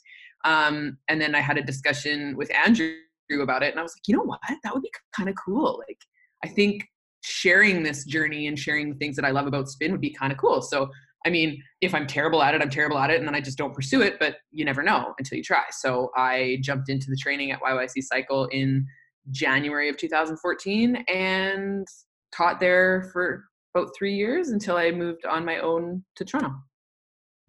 Um, 0.45 0.97
and 1.09 1.19
then 1.19 1.35
I 1.35 1.41
had 1.41 1.57
a 1.57 1.63
discussion 1.63 2.35
with 2.37 2.53
Andrew 2.55 2.93
about 3.41 3.63
it, 3.63 3.71
and 3.71 3.79
I 3.79 3.83
was 3.83 3.95
like, 3.95 4.07
you 4.07 4.15
know 4.15 4.23
what, 4.23 4.39
that 4.63 4.73
would 4.73 4.83
be 4.83 4.91
kind 5.15 5.27
of 5.27 5.35
cool. 5.43 5.81
Like, 5.87 5.97
I 6.43 6.47
think 6.47 6.85
sharing 7.21 7.81
this 7.81 8.05
journey 8.05 8.47
and 8.47 8.57
sharing 8.57 8.91
the 8.91 8.95
things 8.97 9.15
that 9.15 9.25
I 9.25 9.31
love 9.31 9.47
about 9.47 9.67
spin 9.67 9.91
would 9.91 10.01
be 10.01 10.13
kind 10.13 10.31
of 10.31 10.37
cool. 10.37 10.61
So, 10.61 10.89
I 11.25 11.31
mean, 11.31 11.61
if 11.81 11.95
I'm 11.95 12.05
terrible 12.05 12.43
at 12.43 12.53
it, 12.53 12.61
I'm 12.61 12.69
terrible 12.69 12.99
at 12.99 13.09
it, 13.09 13.17
and 13.17 13.27
then 13.27 13.33
I 13.33 13.41
just 13.41 13.57
don't 13.57 13.73
pursue 13.73 14.01
it. 14.01 14.17
But 14.19 14.37
you 14.51 14.63
never 14.63 14.83
know 14.83 15.15
until 15.17 15.37
you 15.37 15.43
try. 15.43 15.63
So 15.71 16.11
I 16.15 16.59
jumped 16.61 16.89
into 16.89 17.07
the 17.09 17.17
training 17.17 17.51
at 17.51 17.61
YYC 17.61 18.03
Cycle 18.03 18.45
in 18.51 18.85
January 19.31 19.89
of 19.89 19.97
2014 19.97 21.03
and 21.07 21.87
taught 22.31 22.59
there 22.59 23.09
for 23.11 23.45
about 23.73 23.89
three 23.97 24.13
years 24.13 24.49
until 24.49 24.77
I 24.77 24.91
moved 24.91 25.25
on 25.25 25.43
my 25.43 25.57
own 25.57 26.03
to 26.15 26.25
Toronto. 26.25 26.53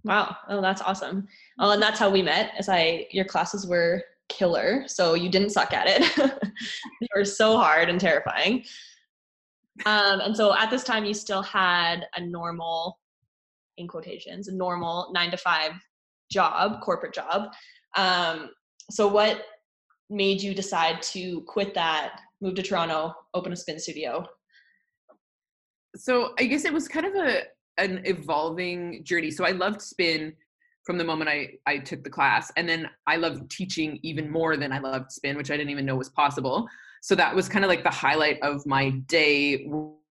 Wow. 0.07 0.37
Oh, 0.49 0.61
that's 0.61 0.81
awesome. 0.83 1.27
Oh, 1.59 1.73
and 1.73 1.83
that's 1.83 1.99
how 1.99 2.09
we 2.09 2.23
met. 2.23 2.53
As 2.57 2.69
I, 2.69 3.09
your 3.11 3.25
classes 3.25 3.67
were 3.67 4.05
killer, 4.29 4.85
so 4.87 5.15
you 5.15 5.29
didn't 5.29 5.51
suck 5.51 5.73
at 5.73 5.89
it. 5.89 6.17
they 7.01 7.09
were 7.15 7.25
so 7.25 7.57
hard 7.57 7.89
and 7.89 8.01
terrifying. 8.01 8.65
Um, 9.85 10.21
and 10.21 10.37
so 10.37 10.57
at 10.57 10.71
this 10.71 10.85
time, 10.85 11.05
you 11.05 11.13
still 11.13 11.43
had 11.43 12.07
a 12.15 12.25
normal, 12.25 13.01
in 13.79 13.89
quotations, 13.89 14.47
a 14.47 14.55
normal 14.55 15.11
nine 15.13 15.33
to 15.33 15.37
five 15.37 15.73
job, 16.31 16.81
corporate 16.83 17.13
job. 17.13 17.49
Um, 17.97 18.51
so 18.89 19.09
what 19.09 19.43
made 20.09 20.41
you 20.41 20.55
decide 20.55 21.03
to 21.03 21.41
quit 21.49 21.75
that, 21.75 22.21
move 22.41 22.55
to 22.55 22.63
Toronto, 22.63 23.13
open 23.35 23.53
a 23.53 23.57
spin 23.57 23.81
studio? 23.81 24.25
So 25.97 26.33
I 26.39 26.45
guess 26.45 26.65
it 26.65 26.73
was 26.73 26.87
kind 26.87 27.07
of 27.07 27.17
a 27.17 27.43
an 27.79 28.03
evolving 28.05 29.05
journey. 29.05 29.31
So 29.31 29.45
I 29.45 29.51
loved 29.51 29.83
spin 29.83 30.33
from 30.85 30.99
the 30.99 31.05
moment 31.05 31.29
I, 31.29 31.51
I 31.67 31.79
took 31.79 32.05
the 32.05 32.11
class. 32.11 32.53
And 32.57 32.69
then 32.69 32.89
I 33.07 33.17
loved 33.17 33.51
teaching 33.51 33.99
even 34.03 34.31
more 34.31 34.57
than 34.57 34.73
I 34.73 34.79
loved 34.79 35.11
spin, 35.11 35.37
which 35.37 35.51
I 35.51 35.57
didn't 35.57 35.71
even 35.71 35.85
know 35.85 35.97
was 35.97 36.09
possible. 36.11 36.69
So 37.03 37.15
that 37.17 37.35
was 37.35 37.49
kind 37.49 37.65
of 37.65 37.69
like 37.69 37.83
the 37.83 37.91
highlight 37.91 38.41
of 38.43 38.65
my 38.67 38.91
day 38.91 39.69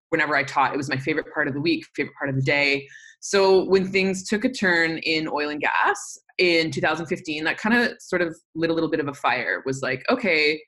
whenever 0.09 0.35
I 0.35 0.43
taught. 0.43 0.73
It 0.73 0.77
was 0.77 0.89
my 0.89 0.97
favorite 0.97 1.33
part 1.33 1.47
of 1.47 1.53
the 1.53 1.61
week, 1.61 1.85
favorite 1.95 2.15
part 2.17 2.29
of 2.29 2.35
the 2.35 2.41
day. 2.41 2.87
So 3.21 3.65
when 3.65 3.91
things 3.91 4.27
took 4.27 4.45
a 4.45 4.49
turn 4.49 4.97
in 4.99 5.27
oil 5.27 5.49
and 5.49 5.61
gas 5.61 6.19
in 6.37 6.71
2015, 6.71 7.43
that 7.45 7.57
kind 7.57 7.75
of 7.75 7.93
sort 7.99 8.21
of 8.21 8.35
lit 8.53 8.69
a 8.69 8.73
little 8.73 8.89
bit 8.89 8.99
of 8.99 9.07
a 9.07 9.13
fire. 9.13 9.63
Was 9.65 9.81
like, 9.81 10.03
okay, 10.09 10.61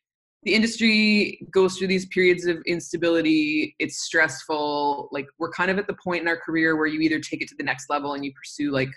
the 0.43 0.53
industry 0.53 1.45
goes 1.51 1.77
through 1.77 1.87
these 1.87 2.05
periods 2.07 2.45
of 2.45 2.57
instability. 2.65 3.75
It's 3.79 3.97
stressful. 4.03 5.09
Like 5.11 5.25
we're 5.39 5.51
kind 5.51 5.71
of 5.71 5.77
at 5.77 5.87
the 5.87 5.95
point 6.03 6.21
in 6.21 6.27
our 6.27 6.37
career 6.37 6.77
where 6.77 6.85
you 6.85 7.01
either 7.01 7.19
take 7.19 7.41
it 7.41 7.49
to 7.49 7.55
the 7.57 7.63
next 7.63 7.89
level 7.89 8.13
and 8.13 8.23
you 8.23 8.31
pursue 8.33 8.71
like 8.71 8.89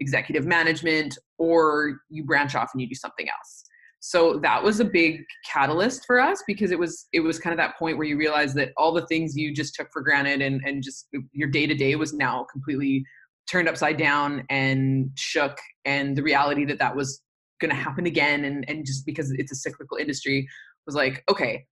executive 0.00 0.46
management 0.46 1.16
or 1.38 2.00
you 2.08 2.24
branch 2.24 2.54
off 2.54 2.70
and 2.72 2.80
you 2.80 2.88
do 2.88 2.94
something 2.94 3.28
else 3.28 3.64
so 4.00 4.38
that 4.38 4.62
was 4.62 4.78
a 4.80 4.84
big 4.84 5.24
catalyst 5.44 6.06
for 6.06 6.20
us 6.20 6.42
because 6.46 6.70
it 6.70 6.78
was 6.78 7.08
it 7.12 7.20
was 7.20 7.38
kind 7.38 7.52
of 7.52 7.58
that 7.58 7.76
point 7.78 7.98
where 7.98 8.06
you 8.06 8.16
realize 8.16 8.54
that 8.54 8.72
all 8.76 8.92
the 8.92 9.06
things 9.06 9.36
you 9.36 9.52
just 9.52 9.74
took 9.74 9.88
for 9.92 10.02
granted 10.02 10.40
and 10.40 10.60
and 10.64 10.82
just 10.82 11.08
your 11.32 11.48
day 11.48 11.66
to 11.66 11.74
day 11.74 11.96
was 11.96 12.12
now 12.12 12.46
completely 12.50 13.04
turned 13.50 13.68
upside 13.68 13.96
down 13.96 14.44
and 14.50 15.10
shook 15.16 15.58
and 15.84 16.16
the 16.16 16.22
reality 16.22 16.64
that 16.64 16.78
that 16.78 16.94
was 16.94 17.22
going 17.60 17.70
to 17.70 17.76
happen 17.76 18.06
again 18.06 18.44
and 18.44 18.64
and 18.68 18.86
just 18.86 19.04
because 19.04 19.32
it's 19.32 19.50
a 19.50 19.56
cyclical 19.56 19.96
industry 19.96 20.46
was 20.88 20.96
like 20.96 21.22
okay 21.30 21.64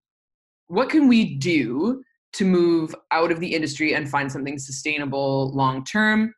what 0.69 0.89
can 0.89 1.09
we 1.09 1.37
do 1.37 2.03
to 2.33 2.45
move 2.45 2.95
out 3.13 3.33
of 3.33 3.41
the 3.41 3.55
industry 3.55 3.95
and 3.95 4.09
find 4.11 4.31
something 4.31 4.59
sustainable 4.59 5.53
long 5.55 5.85
term? 5.85 6.35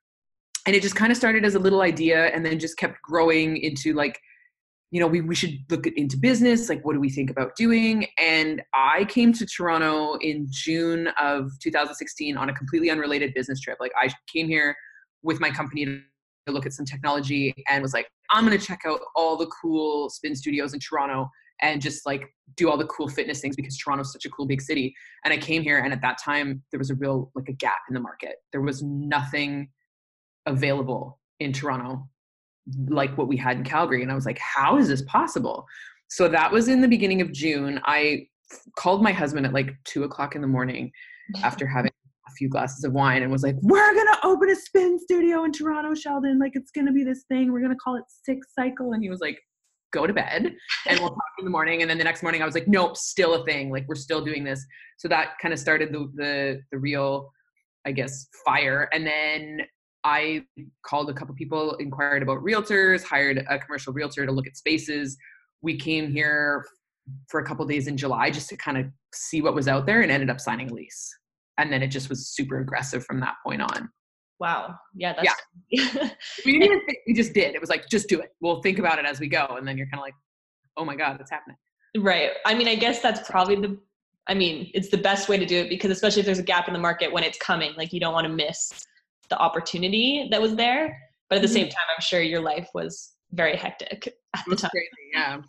And 0.66 0.76
it 0.76 0.82
just 0.82 0.94
kind 0.94 1.10
of 1.10 1.16
started 1.16 1.44
as 1.44 1.54
a 1.54 1.58
little 1.58 1.80
idea 1.80 2.26
and 2.26 2.44
then 2.44 2.58
just 2.58 2.76
kept 2.76 3.00
growing 3.02 3.56
into 3.56 3.94
like 3.94 4.18
you 4.90 5.00
know 5.00 5.06
we, 5.06 5.20
we 5.20 5.34
should 5.34 5.58
look 5.70 5.86
into 5.86 6.16
business 6.16 6.68
like 6.68 6.82
what 6.84 6.94
do 6.94 7.00
we 7.00 7.10
think 7.10 7.30
about 7.30 7.56
doing? 7.56 8.06
And 8.18 8.62
i 8.74 9.04
came 9.06 9.32
to 9.34 9.46
toronto 9.46 10.16
in 10.20 10.46
june 10.50 11.08
of 11.20 11.50
2016 11.62 12.36
on 12.36 12.48
a 12.48 12.54
completely 12.54 12.90
unrelated 12.90 13.34
business 13.34 13.60
trip. 13.60 13.78
Like 13.80 13.92
i 14.00 14.08
came 14.32 14.46
here 14.48 14.74
with 15.22 15.40
my 15.40 15.50
company 15.50 15.84
to 15.84 16.52
look 16.52 16.64
at 16.64 16.72
some 16.72 16.86
technology 16.86 17.54
and 17.68 17.82
was 17.82 17.92
like 17.92 18.08
i'm 18.30 18.46
going 18.46 18.58
to 18.58 18.64
check 18.64 18.80
out 18.86 19.00
all 19.14 19.36
the 19.36 19.50
cool 19.60 20.08
spin 20.08 20.34
studios 20.34 20.72
in 20.72 20.80
toronto 20.80 21.28
and 21.60 21.80
just 21.80 22.06
like 22.06 22.24
do 22.56 22.70
all 22.70 22.76
the 22.76 22.86
cool 22.86 23.08
fitness 23.08 23.40
things 23.40 23.56
because 23.56 23.76
toronto's 23.76 24.12
such 24.12 24.24
a 24.24 24.30
cool 24.30 24.46
big 24.46 24.60
city 24.60 24.94
and 25.24 25.32
i 25.32 25.36
came 25.36 25.62
here 25.62 25.78
and 25.78 25.92
at 25.92 26.00
that 26.00 26.18
time 26.22 26.62
there 26.70 26.78
was 26.78 26.90
a 26.90 26.94
real 26.96 27.30
like 27.34 27.48
a 27.48 27.52
gap 27.52 27.78
in 27.88 27.94
the 27.94 28.00
market 28.00 28.36
there 28.52 28.60
was 28.60 28.82
nothing 28.82 29.68
available 30.46 31.18
in 31.40 31.52
Toronto 31.52 32.08
like 32.88 33.16
what 33.16 33.28
we 33.28 33.36
had 33.36 33.56
in 33.56 33.64
Calgary. 33.64 34.02
And 34.02 34.10
I 34.10 34.14
was 34.14 34.26
like, 34.26 34.38
how 34.38 34.76
is 34.76 34.88
this 34.88 35.02
possible? 35.02 35.66
So 36.08 36.28
that 36.28 36.52
was 36.52 36.68
in 36.68 36.80
the 36.80 36.88
beginning 36.88 37.20
of 37.20 37.32
June. 37.32 37.80
I 37.84 38.26
called 38.76 39.02
my 39.02 39.12
husband 39.12 39.46
at 39.46 39.52
like 39.52 39.70
two 39.84 40.04
o'clock 40.04 40.34
in 40.34 40.42
the 40.42 40.48
morning 40.48 40.90
after 41.42 41.66
having 41.66 41.90
a 42.26 42.30
few 42.32 42.48
glasses 42.48 42.84
of 42.84 42.92
wine 42.92 43.22
and 43.22 43.32
was 43.32 43.42
like, 43.42 43.56
we're 43.62 43.94
to 44.06 44.18
open 44.26 44.50
a 44.50 44.56
spin 44.56 44.98
studio 44.98 45.44
in 45.44 45.52
Toronto, 45.52 45.94
Sheldon. 45.94 46.38
Like, 46.38 46.52
it's 46.54 46.70
to 46.86 46.92
be 46.92 47.04
this 47.04 47.24
thing. 47.28 47.52
We're 47.52 47.60
to 47.70 47.76
call 47.76 47.96
it 47.96 48.04
Six 48.08 48.48
Cycle. 48.54 48.92
And 48.92 49.02
he 49.02 49.10
was 49.10 49.20
like, 49.20 49.38
go 49.92 50.06
to 50.06 50.12
bed 50.12 50.54
and 50.86 51.00
we'll 51.00 51.10
talk 51.10 51.22
in 51.38 51.44
the 51.44 51.50
morning. 51.50 51.82
And 51.82 51.90
then 51.90 51.98
the 51.98 52.04
next 52.04 52.22
morning 52.22 52.42
I 52.42 52.44
was 52.44 52.54
like, 52.54 52.68
nope, 52.68 52.96
still 52.96 53.34
a 53.34 53.44
thing. 53.44 53.70
Like, 53.70 53.86
we're 53.88 53.94
still 53.94 54.24
doing 54.24 54.44
this. 54.44 54.64
So 54.98 55.08
that 55.08 55.38
kind 55.40 55.52
of 55.52 55.58
started 55.58 55.92
the, 55.92 56.10
the, 56.14 56.60
the 56.72 56.78
real, 56.78 57.30
I 57.86 57.92
guess, 57.92 58.26
fire. 58.44 58.88
And 58.92 59.06
then 59.06 59.60
I 60.04 60.42
called 60.84 61.10
a 61.10 61.14
couple 61.14 61.34
people, 61.34 61.74
inquired 61.76 62.22
about 62.22 62.38
realtors, 62.38 63.02
hired 63.02 63.44
a 63.48 63.58
commercial 63.58 63.92
realtor 63.92 64.26
to 64.26 64.32
look 64.32 64.46
at 64.46 64.56
spaces. 64.56 65.16
We 65.62 65.76
came 65.76 66.10
here 66.10 66.64
for 67.28 67.40
a 67.40 67.44
couple 67.44 67.64
days 67.66 67.86
in 67.86 67.96
July 67.96 68.30
just 68.30 68.48
to 68.50 68.56
kind 68.56 68.78
of 68.78 68.86
see 69.14 69.40
what 69.40 69.54
was 69.54 69.68
out 69.68 69.86
there 69.86 70.02
and 70.02 70.10
ended 70.12 70.30
up 70.30 70.40
signing 70.40 70.70
a 70.70 70.74
lease. 70.74 71.08
And 71.56 71.72
then 71.72 71.82
it 71.82 71.88
just 71.88 72.08
was 72.08 72.28
super 72.28 72.60
aggressive 72.60 73.04
from 73.04 73.20
that 73.20 73.34
point 73.44 73.62
on. 73.62 73.88
Wow. 74.40 74.76
Yeah. 74.94 75.14
That's 75.14 75.34
yeah. 75.70 76.10
we 76.44 76.58
didn't 76.58 76.84
think, 76.86 76.98
we 77.06 77.14
just 77.14 77.32
did. 77.32 77.54
It 77.54 77.60
was 77.60 77.70
like, 77.70 77.88
just 77.88 78.08
do 78.08 78.20
it. 78.20 78.34
We'll 78.40 78.62
think 78.62 78.78
about 78.78 78.98
it 78.98 79.04
as 79.04 79.20
we 79.20 79.28
go. 79.28 79.46
And 79.58 79.66
then 79.66 79.76
you're 79.76 79.88
kind 79.88 79.98
of 79.98 80.04
like, 80.04 80.14
oh 80.76 80.84
my 80.84 80.94
God, 80.94 81.20
it's 81.20 81.30
happening. 81.30 81.56
Right. 81.96 82.30
I 82.46 82.54
mean, 82.54 82.68
I 82.68 82.76
guess 82.76 83.00
that's 83.00 83.28
probably 83.28 83.56
the, 83.56 83.78
I 84.28 84.34
mean, 84.34 84.70
it's 84.74 84.88
the 84.88 84.98
best 84.98 85.28
way 85.28 85.38
to 85.38 85.46
do 85.46 85.56
it 85.56 85.68
because 85.68 85.90
especially 85.90 86.20
if 86.20 86.26
there's 86.26 86.38
a 86.38 86.44
gap 86.44 86.68
in 86.68 86.74
the 86.74 86.80
market 86.80 87.12
when 87.12 87.24
it's 87.24 87.38
coming, 87.38 87.72
like 87.76 87.92
you 87.92 88.00
don't 88.00 88.12
want 88.12 88.26
to 88.26 88.32
miss 88.32 88.70
the 89.28 89.38
opportunity 89.38 90.28
that 90.30 90.40
was 90.40 90.54
there. 90.54 90.98
But 91.28 91.36
at 91.36 91.42
the 91.42 91.48
same 91.48 91.66
mm-hmm. 91.66 91.70
time, 91.70 91.86
I'm 91.94 92.00
sure 92.00 92.20
your 92.22 92.40
life 92.40 92.68
was 92.74 93.14
very 93.32 93.56
hectic 93.56 94.08
at 94.34 94.44
the 94.46 94.56
time. 94.56 94.70
Crazy, 94.70 94.88
yeah. 95.12 95.40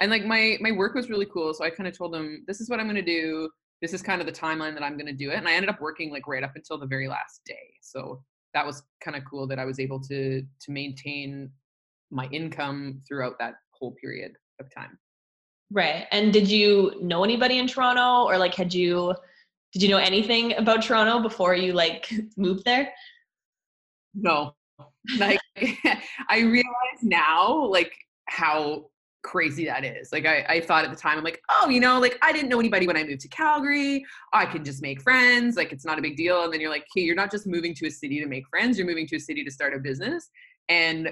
And 0.00 0.10
like 0.10 0.24
my 0.24 0.56
my 0.60 0.72
work 0.72 0.94
was 0.94 1.10
really 1.10 1.26
cool. 1.26 1.52
So 1.54 1.64
I 1.64 1.70
kind 1.70 1.88
of 1.88 1.96
told 1.96 2.12
them, 2.12 2.44
this 2.46 2.60
is 2.60 2.70
what 2.70 2.80
I'm 2.80 2.86
gonna 2.86 3.02
do. 3.02 3.48
This 3.82 3.92
is 3.92 4.02
kind 4.02 4.20
of 4.20 4.26
the 4.26 4.32
timeline 4.32 4.74
that 4.74 4.82
I'm 4.82 4.96
gonna 4.96 5.12
do 5.12 5.30
it. 5.30 5.36
And 5.36 5.46
I 5.46 5.52
ended 5.52 5.68
up 5.68 5.80
working 5.80 6.10
like 6.10 6.26
right 6.26 6.42
up 6.42 6.52
until 6.56 6.78
the 6.78 6.86
very 6.86 7.08
last 7.08 7.42
day. 7.44 7.74
So 7.80 8.22
that 8.54 8.66
was 8.66 8.82
kind 9.02 9.16
of 9.16 9.24
cool 9.24 9.46
that 9.46 9.58
I 9.58 9.64
was 9.64 9.78
able 9.78 10.00
to 10.00 10.42
to 10.42 10.70
maintain 10.70 11.50
my 12.10 12.26
income 12.26 13.00
throughout 13.06 13.38
that 13.38 13.54
whole 13.72 13.94
period 14.00 14.32
of 14.60 14.66
time. 14.74 14.98
Right. 15.70 16.06
And 16.10 16.32
did 16.32 16.50
you 16.50 16.96
know 17.00 17.22
anybody 17.22 17.58
in 17.58 17.66
Toronto 17.68 18.28
or 18.28 18.38
like 18.38 18.54
had 18.54 18.74
you 18.74 19.14
did 19.72 19.82
you 19.82 19.88
know 19.88 19.98
anything 19.98 20.56
about 20.56 20.82
Toronto 20.82 21.22
before 21.22 21.54
you 21.54 21.72
like 21.72 22.12
moved 22.36 22.64
there? 22.64 22.92
no 24.14 24.54
like 25.18 25.40
i 26.28 26.40
realize 26.40 27.02
now 27.02 27.64
like 27.66 27.92
how 28.28 28.84
crazy 29.22 29.66
that 29.66 29.84
is. 29.84 30.12
Like 30.12 30.26
I, 30.26 30.44
I 30.48 30.60
thought 30.60 30.84
at 30.84 30.90
the 30.90 30.96
time 30.96 31.18
i'm 31.18 31.24
like 31.24 31.40
oh 31.50 31.68
you 31.68 31.80
know 31.80 32.00
like 32.00 32.18
i 32.22 32.32
didn't 32.32 32.48
know 32.48 32.58
anybody 32.58 32.86
when 32.86 32.96
i 32.96 33.04
moved 33.04 33.20
to 33.20 33.28
calgary. 33.28 34.04
I 34.32 34.46
can 34.46 34.64
just 34.64 34.82
make 34.82 35.02
friends. 35.02 35.56
Like 35.56 35.72
it's 35.72 35.84
not 35.84 35.98
a 35.98 36.02
big 36.02 36.16
deal. 36.16 36.44
And 36.44 36.52
then 36.52 36.60
you're 36.60 36.70
like 36.70 36.86
hey 36.94 37.02
you're 37.02 37.16
not 37.16 37.30
just 37.30 37.46
moving 37.46 37.74
to 37.74 37.86
a 37.86 37.90
city 37.90 38.20
to 38.20 38.26
make 38.26 38.44
friends. 38.48 38.78
You're 38.78 38.86
moving 38.86 39.06
to 39.08 39.16
a 39.16 39.20
city 39.20 39.44
to 39.44 39.50
start 39.50 39.74
a 39.74 39.78
business. 39.78 40.30
And 40.68 41.10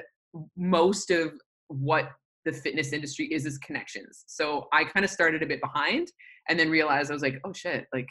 most 0.56 1.10
of 1.10 1.32
what 1.68 2.10
the 2.44 2.52
fitness 2.52 2.92
industry 2.92 3.26
is 3.26 3.46
is 3.46 3.58
connections. 3.58 4.24
So 4.26 4.68
i 4.72 4.84
kind 4.84 5.04
of 5.04 5.10
started 5.10 5.42
a 5.42 5.46
bit 5.46 5.60
behind 5.60 6.08
and 6.48 6.58
then 6.58 6.70
realized 6.70 7.10
i 7.10 7.14
was 7.14 7.22
like 7.22 7.40
oh 7.44 7.52
shit 7.52 7.86
like 7.92 8.08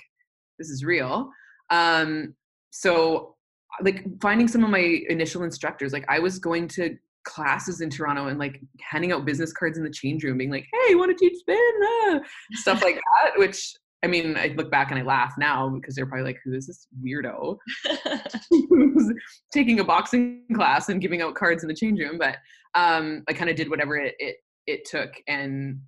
this 0.59 0.69
is 0.69 0.83
real. 0.83 1.29
Um 1.69 2.35
so 2.69 3.35
like 3.81 4.05
finding 4.21 4.47
some 4.47 4.63
of 4.63 4.69
my 4.69 5.01
initial 5.09 5.43
instructors 5.43 5.91
like 5.91 6.05
i 6.07 6.19
was 6.19 6.39
going 6.39 6.67
to 6.67 6.97
classes 7.27 7.81
in 7.81 7.89
toronto 7.89 8.27
and 8.27 8.39
like 8.39 8.61
handing 8.79 9.11
out 9.11 9.25
business 9.25 9.51
cards 9.51 9.77
in 9.77 9.83
the 9.83 9.89
change 9.89 10.23
room 10.23 10.37
being 10.37 10.51
like 10.51 10.65
hey 10.71 10.91
you 10.91 10.97
want 10.97 11.15
to 11.15 11.17
teach 11.17 11.37
spin? 11.39 11.57
Ah, 11.83 12.19
stuff 12.53 12.81
like 12.81 12.95
that 13.23 13.37
which 13.37 13.73
i 14.03 14.07
mean 14.07 14.37
i 14.37 14.53
look 14.55 14.71
back 14.71 14.91
and 14.91 14.99
i 14.99 15.03
laugh 15.03 15.33
now 15.37 15.69
because 15.69 15.95
they're 15.95 16.05
probably 16.05 16.25
like 16.25 16.39
who 16.43 16.53
is 16.53 16.67
this 16.67 16.87
weirdo 17.03 17.57
who's 18.69 19.13
taking 19.53 19.79
a 19.79 19.83
boxing 19.83 20.43
class 20.55 20.89
and 20.89 21.01
giving 21.01 21.21
out 21.21 21.35
cards 21.35 21.63
in 21.63 21.67
the 21.67 21.75
change 21.75 21.99
room? 21.99 22.17
But 22.17 22.37
um 22.75 23.23
i 23.27 23.33
kind 23.33 23.49
of 23.49 23.55
did 23.55 23.69
whatever 23.69 23.97
it, 23.97 24.15
it 24.19 24.37
it 24.65 24.85
took 24.85 25.11
and 25.27 25.79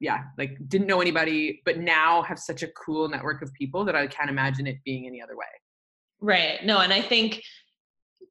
yeah 0.00 0.22
like 0.38 0.56
didn't 0.68 0.86
know 0.86 1.00
anybody 1.00 1.62
but 1.64 1.78
now 1.78 2.22
have 2.22 2.38
such 2.38 2.62
a 2.62 2.68
cool 2.68 3.08
network 3.08 3.42
of 3.42 3.52
people 3.54 3.84
that 3.84 3.94
i 3.94 4.06
can't 4.06 4.30
imagine 4.30 4.66
it 4.66 4.76
being 4.84 5.06
any 5.06 5.22
other 5.22 5.36
way. 5.36 5.46
Right. 6.24 6.64
No, 6.64 6.78
and 6.78 6.92
I 6.92 7.02
think 7.02 7.42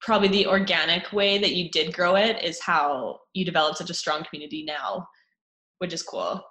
probably 0.02 0.28
the 0.28 0.48
organic 0.48 1.12
way 1.14 1.38
that 1.38 1.54
you 1.54 1.70
did 1.70 1.94
grow 1.94 2.16
it 2.16 2.44
is 2.44 2.62
how 2.62 3.20
you 3.34 3.46
developed 3.46 3.78
such 3.78 3.90
a 3.90 3.94
strong 3.94 4.24
community 4.30 4.64
now, 4.64 5.08
which 5.80 5.94
is 5.94 6.04
cool. 6.04 6.44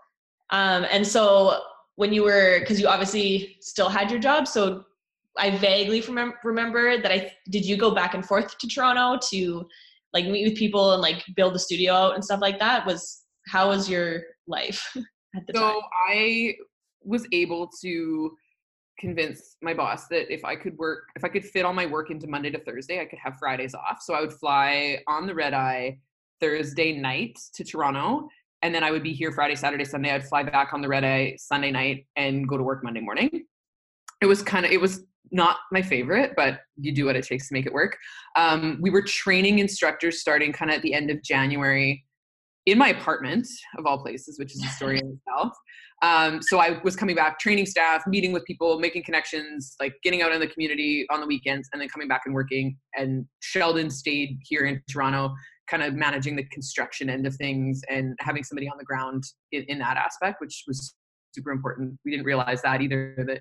Um, 0.50 0.86
and 0.90 1.06
so 1.06 1.60
when 1.96 2.12
you 2.12 2.22
were, 2.24 2.60
because 2.60 2.80
you 2.80 2.86
obviously 2.86 3.56
still 3.60 3.88
had 3.88 4.10
your 4.10 4.20
job, 4.20 4.46
so 4.46 4.84
I 5.38 5.56
vaguely 5.56 6.00
remember, 6.02 6.38
remember 6.44 7.00
that 7.00 7.10
I 7.10 7.32
did 7.50 7.64
you 7.64 7.76
go 7.76 7.94
back 7.94 8.14
and 8.14 8.24
forth 8.24 8.58
to 8.58 8.68
Toronto 8.68 9.18
to 9.30 9.66
like 10.12 10.26
meet 10.26 10.48
with 10.48 10.58
people 10.58 10.92
and 10.92 11.02
like 11.02 11.24
build 11.36 11.54
the 11.54 11.58
studio 11.58 11.94
out 11.94 12.14
and 12.14 12.24
stuff 12.24 12.40
like 12.40 12.58
that. 12.58 12.86
Was 12.86 13.22
how 13.48 13.70
was 13.70 13.88
your 13.88 14.22
life 14.46 14.92
at 15.36 15.46
the 15.46 15.54
so 15.54 15.60
time? 15.60 15.72
So 15.74 15.82
I 16.08 16.54
was 17.04 17.26
able 17.32 17.70
to 17.82 18.30
convince 18.98 19.56
my 19.62 19.74
boss 19.74 20.06
that 20.08 20.32
if 20.32 20.44
I 20.44 20.56
could 20.56 20.76
work, 20.78 21.08
if 21.16 21.24
I 21.24 21.28
could 21.28 21.44
fit 21.44 21.64
all 21.64 21.72
my 21.72 21.86
work 21.86 22.10
into 22.10 22.26
Monday 22.26 22.50
to 22.50 22.58
Thursday, 22.58 23.00
I 23.00 23.04
could 23.04 23.18
have 23.18 23.36
Fridays 23.38 23.74
off. 23.74 24.02
So 24.02 24.14
I 24.14 24.20
would 24.20 24.32
fly 24.32 24.98
on 25.08 25.26
the 25.26 25.34
red 25.34 25.54
eye 25.54 25.98
Thursday 26.40 26.92
night 26.98 27.38
to 27.54 27.64
Toronto. 27.64 28.28
And 28.62 28.74
then 28.74 28.84
I 28.84 28.90
would 28.90 29.02
be 29.02 29.12
here 29.12 29.32
Friday, 29.32 29.56
Saturday, 29.56 29.84
Sunday. 29.84 30.12
I'd 30.12 30.26
fly 30.26 30.42
back 30.42 30.72
on 30.72 30.82
the 30.82 30.88
red 30.88 31.04
eye 31.04 31.36
Sunday 31.38 31.70
night 31.70 32.06
and 32.16 32.48
go 32.48 32.56
to 32.56 32.62
work 32.62 32.84
Monday 32.84 33.00
morning. 33.00 33.44
It 34.20 34.26
was 34.26 34.42
kind 34.42 34.64
of, 34.64 34.70
it 34.70 34.80
was 34.80 35.04
not 35.32 35.56
my 35.72 35.82
favorite, 35.82 36.34
but 36.36 36.60
you 36.76 36.92
do 36.92 37.06
what 37.06 37.16
it 37.16 37.24
takes 37.26 37.48
to 37.48 37.54
make 37.54 37.66
it 37.66 37.72
work. 37.72 37.96
Um, 38.36 38.78
we 38.80 38.90
were 38.90 39.02
training 39.02 39.58
instructors 39.58 40.20
starting 40.20 40.52
kind 40.52 40.70
of 40.70 40.76
at 40.76 40.82
the 40.82 40.94
end 40.94 41.10
of 41.10 41.22
January 41.22 42.04
in 42.66 42.78
my 42.78 42.88
apartment 42.88 43.48
of 43.78 43.86
all 43.86 43.98
places, 43.98 44.38
which 44.38 44.54
is 44.54 44.62
a 44.64 44.68
story 44.68 44.98
in 44.98 45.18
itself. 45.26 45.56
Um, 46.02 46.42
so 46.42 46.58
I 46.58 46.80
was 46.82 46.96
coming 46.96 47.14
back, 47.14 47.38
training 47.38 47.66
staff, 47.66 48.02
meeting 48.08 48.32
with 48.32 48.44
people, 48.44 48.80
making 48.80 49.04
connections, 49.04 49.76
like 49.80 49.94
getting 50.02 50.20
out 50.20 50.32
in 50.32 50.40
the 50.40 50.48
community 50.48 51.06
on 51.10 51.20
the 51.20 51.26
weekends, 51.26 51.68
and 51.72 51.80
then 51.80 51.88
coming 51.88 52.08
back 52.08 52.22
and 52.26 52.34
working. 52.34 52.76
And 52.96 53.24
Sheldon 53.40 53.88
stayed 53.88 54.36
here 54.42 54.66
in 54.66 54.82
Toronto, 54.90 55.32
kind 55.70 55.82
of 55.82 55.94
managing 55.94 56.34
the 56.34 56.44
construction 56.46 57.08
end 57.08 57.24
of 57.24 57.36
things 57.36 57.82
and 57.88 58.16
having 58.18 58.42
somebody 58.42 58.68
on 58.68 58.76
the 58.78 58.84
ground 58.84 59.22
in, 59.52 59.62
in 59.68 59.78
that 59.78 59.96
aspect, 59.96 60.40
which 60.40 60.64
was 60.66 60.92
super 61.34 61.52
important. 61.52 61.96
We 62.04 62.10
didn't 62.10 62.26
realize 62.26 62.62
that 62.62 62.82
either. 62.82 63.14
That 63.24 63.40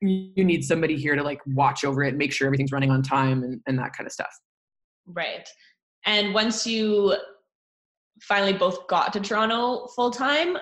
you 0.00 0.44
need 0.44 0.64
somebody 0.64 0.96
here 0.96 1.14
to 1.14 1.22
like 1.22 1.40
watch 1.46 1.84
over 1.84 2.02
it, 2.02 2.16
make 2.16 2.32
sure 2.32 2.46
everything's 2.46 2.72
running 2.72 2.90
on 2.90 3.02
time, 3.02 3.44
and, 3.44 3.60
and 3.68 3.78
that 3.78 3.92
kind 3.96 4.08
of 4.08 4.12
stuff. 4.12 4.34
Right. 5.06 5.48
And 6.04 6.34
once 6.34 6.66
you 6.66 7.14
finally 8.22 8.54
both 8.54 8.88
got 8.88 9.12
to 9.12 9.20
Toronto 9.20 9.86
full 9.94 10.10
time, 10.10 10.56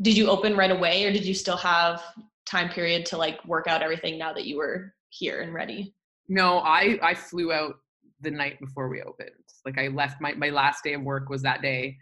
did 0.00 0.16
you 0.16 0.28
open 0.28 0.56
right 0.56 0.70
away 0.70 1.04
or 1.04 1.12
did 1.12 1.24
you 1.24 1.34
still 1.34 1.56
have 1.56 2.02
time 2.46 2.68
period 2.68 3.06
to 3.06 3.16
like 3.16 3.44
work 3.46 3.66
out 3.66 3.82
everything 3.82 4.18
now 4.18 4.32
that 4.32 4.46
you 4.46 4.56
were 4.56 4.94
here 5.10 5.42
and 5.42 5.52
ready? 5.52 5.94
No, 6.28 6.58
I 6.60 6.98
I 7.02 7.14
flew 7.14 7.52
out 7.52 7.74
the 8.20 8.30
night 8.30 8.58
before 8.60 8.88
we 8.88 9.02
opened. 9.02 9.30
Like 9.64 9.78
I 9.78 9.88
left 9.88 10.20
my 10.20 10.32
my 10.34 10.50
last 10.50 10.82
day 10.82 10.94
of 10.94 11.02
work 11.02 11.28
was 11.28 11.42
that 11.42 11.62
day 11.62 11.96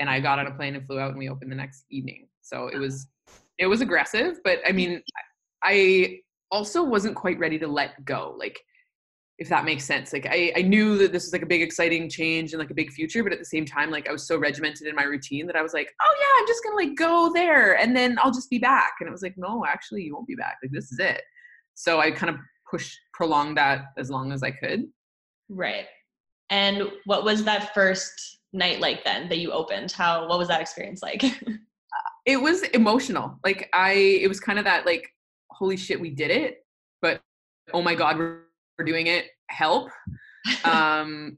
and 0.00 0.08
I 0.08 0.20
got 0.20 0.38
on 0.38 0.46
a 0.46 0.54
plane 0.54 0.74
and 0.74 0.86
flew 0.86 0.98
out 0.98 1.10
and 1.10 1.18
we 1.18 1.28
opened 1.28 1.52
the 1.52 1.56
next 1.56 1.84
evening. 1.90 2.28
So 2.42 2.68
it 2.68 2.78
was 2.78 3.06
ah. 3.28 3.32
it 3.58 3.66
was 3.66 3.80
aggressive, 3.80 4.40
but 4.44 4.58
I 4.66 4.70
mm. 4.70 4.76
mean 4.76 5.02
I 5.62 6.20
also 6.50 6.82
wasn't 6.82 7.16
quite 7.16 7.38
ready 7.38 7.58
to 7.58 7.66
let 7.66 8.04
go. 8.04 8.34
Like 8.38 8.60
if 9.38 9.48
that 9.48 9.64
makes 9.64 9.84
sense. 9.84 10.12
Like 10.12 10.26
I, 10.30 10.52
I 10.56 10.62
knew 10.62 10.96
that 10.98 11.12
this 11.12 11.24
was 11.24 11.32
like 11.32 11.42
a 11.42 11.46
big 11.46 11.62
exciting 11.62 12.08
change 12.08 12.52
and 12.52 12.60
like 12.60 12.70
a 12.70 12.74
big 12.74 12.92
future, 12.92 13.24
but 13.24 13.32
at 13.32 13.38
the 13.38 13.44
same 13.44 13.64
time, 13.64 13.90
like 13.90 14.08
I 14.08 14.12
was 14.12 14.26
so 14.26 14.38
regimented 14.38 14.86
in 14.86 14.94
my 14.94 15.02
routine 15.02 15.46
that 15.46 15.56
I 15.56 15.62
was 15.62 15.74
like, 15.74 15.92
oh 16.00 16.14
yeah, 16.20 16.40
I'm 16.40 16.46
just 16.46 16.62
gonna 16.62 16.76
like 16.76 16.96
go 16.96 17.32
there 17.32 17.76
and 17.78 17.96
then 17.96 18.16
I'll 18.22 18.32
just 18.32 18.50
be 18.50 18.58
back. 18.58 18.94
And 19.00 19.08
it 19.08 19.12
was 19.12 19.22
like, 19.22 19.34
no, 19.36 19.64
actually 19.66 20.02
you 20.02 20.14
won't 20.14 20.28
be 20.28 20.36
back. 20.36 20.58
Like 20.62 20.70
this 20.70 20.92
is 20.92 20.98
it. 21.00 21.22
So 21.74 21.98
I 21.98 22.12
kind 22.12 22.30
of 22.30 22.36
pushed 22.70 22.96
prolonged 23.12 23.56
that 23.56 23.86
as 23.98 24.08
long 24.08 24.30
as 24.30 24.42
I 24.44 24.52
could. 24.52 24.84
Right. 25.48 25.86
And 26.50 26.90
what 27.04 27.24
was 27.24 27.42
that 27.44 27.74
first 27.74 28.38
night 28.52 28.78
like 28.80 29.02
then 29.02 29.28
that 29.28 29.38
you 29.38 29.50
opened? 29.50 29.90
How 29.90 30.28
what 30.28 30.38
was 30.38 30.46
that 30.48 30.60
experience 30.60 31.02
like? 31.02 31.24
it 32.26 32.36
was 32.36 32.62
emotional. 32.62 33.40
Like 33.44 33.68
I 33.72 33.92
it 33.92 34.28
was 34.28 34.38
kind 34.38 34.60
of 34.60 34.64
that 34.64 34.86
like, 34.86 35.10
holy 35.50 35.76
shit, 35.76 36.00
we 36.00 36.10
did 36.10 36.30
it, 36.30 36.64
but 37.02 37.20
oh 37.72 37.82
my 37.82 37.96
God, 37.96 38.16
we're 38.16 38.44
for 38.76 38.84
doing 38.84 39.06
it 39.06 39.26
help 39.50 39.90
um 40.64 41.36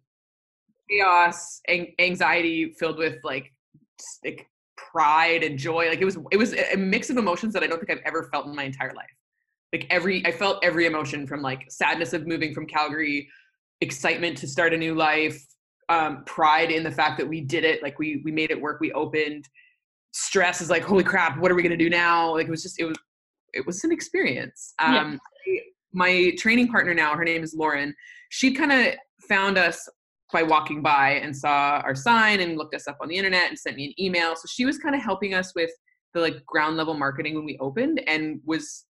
chaos 0.91 1.61
anxiety 1.99 2.75
filled 2.79 2.99
with 2.99 3.17
like 3.25 3.53
like 4.25 4.47
pride 4.77 5.43
and 5.43 5.59
joy 5.59 5.89
like 5.89 6.01
it 6.01 6.05
was 6.05 6.19
it 6.31 6.37
was 6.37 6.55
a 6.73 6.77
mix 6.77 7.11
of 7.11 7.17
emotions 7.17 7.53
that 7.53 7.63
i 7.63 7.67
don't 7.67 7.79
think 7.79 7.91
i've 7.91 8.05
ever 8.05 8.29
felt 8.33 8.47
in 8.47 8.55
my 8.55 8.65
entire 8.65 8.93
life. 8.95 9.07
Like 9.73 9.87
every 9.91 10.25
i 10.27 10.31
felt 10.31 10.65
every 10.65 10.87
emotion 10.87 11.27
from 11.27 11.43
like 11.43 11.65
sadness 11.71 12.13
of 12.13 12.27
moving 12.27 12.55
from 12.55 12.67
calgary 12.67 13.29
excitement 13.81 14.37
to 14.39 14.47
start 14.47 14.73
a 14.73 14.77
new 14.77 14.95
life 14.95 15.43
um, 15.89 16.25
pride 16.25 16.71
in 16.71 16.83
the 16.83 16.91
fact 16.91 17.17
that 17.19 17.29
we 17.29 17.41
did 17.41 17.65
it 17.65 17.83
like 17.83 17.99
we 17.99 18.21
we 18.25 18.33
made 18.33 18.51
it 18.51 18.61
work 18.61 18.81
we 18.81 18.93
opened. 18.93 19.49
Stress 20.13 20.61
is 20.61 20.71
like 20.71 20.83
holy 20.83 21.05
crap 21.05 21.39
what 21.39 21.51
are 21.51 21.55
we 21.55 21.63
going 21.63 21.77
to 21.77 21.85
do 21.85 21.91
now? 21.91 22.33
Like 22.33 22.47
it 22.47 22.51
was 22.51 22.63
just 22.63 22.81
it 22.81 22.85
was 22.85 22.97
it 23.53 23.67
was 23.67 23.85
an 23.85 23.93
experience. 23.93 24.75
Um 24.79 25.21
yeah 25.47 25.61
my 25.97 26.31
training 26.39 26.69
partner 26.69 26.93
now, 26.93 27.17
her 27.17 27.25
name 27.25 27.43
is 27.43 27.55
Lauren, 27.55 27.95
she 28.29 28.53
kind 28.53 28.71
of 28.71 28.95
found 29.27 29.57
us 29.57 29.89
by 30.31 30.43
walking 30.43 30.83
by 30.83 31.13
and 31.13 31.35
saw 31.35 31.81
our 31.85 31.95
sign 31.95 32.41
and 32.41 32.59
looked 32.59 32.75
us 32.75 32.87
up 32.87 32.99
on 33.01 33.09
the 33.09 33.17
internet 33.17 33.49
and 33.49 33.59
sent 33.59 33.77
me 33.77 33.87
an 33.87 34.05
email. 34.05 34.37
So 34.37 34.43
she 34.47 34.67
was 34.67 34.79
kind 34.79 34.95
of 34.95 35.01
helping 35.01 35.33
us 35.33 35.55
with 35.55 35.71
the 36.13 36.21
like 36.21 36.45
ground 36.45 36.77
level 36.77 36.95
marketing 36.95 37.35
when 37.35 37.47
we 37.47 37.57
opened 37.61 38.03
and 38.07 38.41
was 38.45 38.85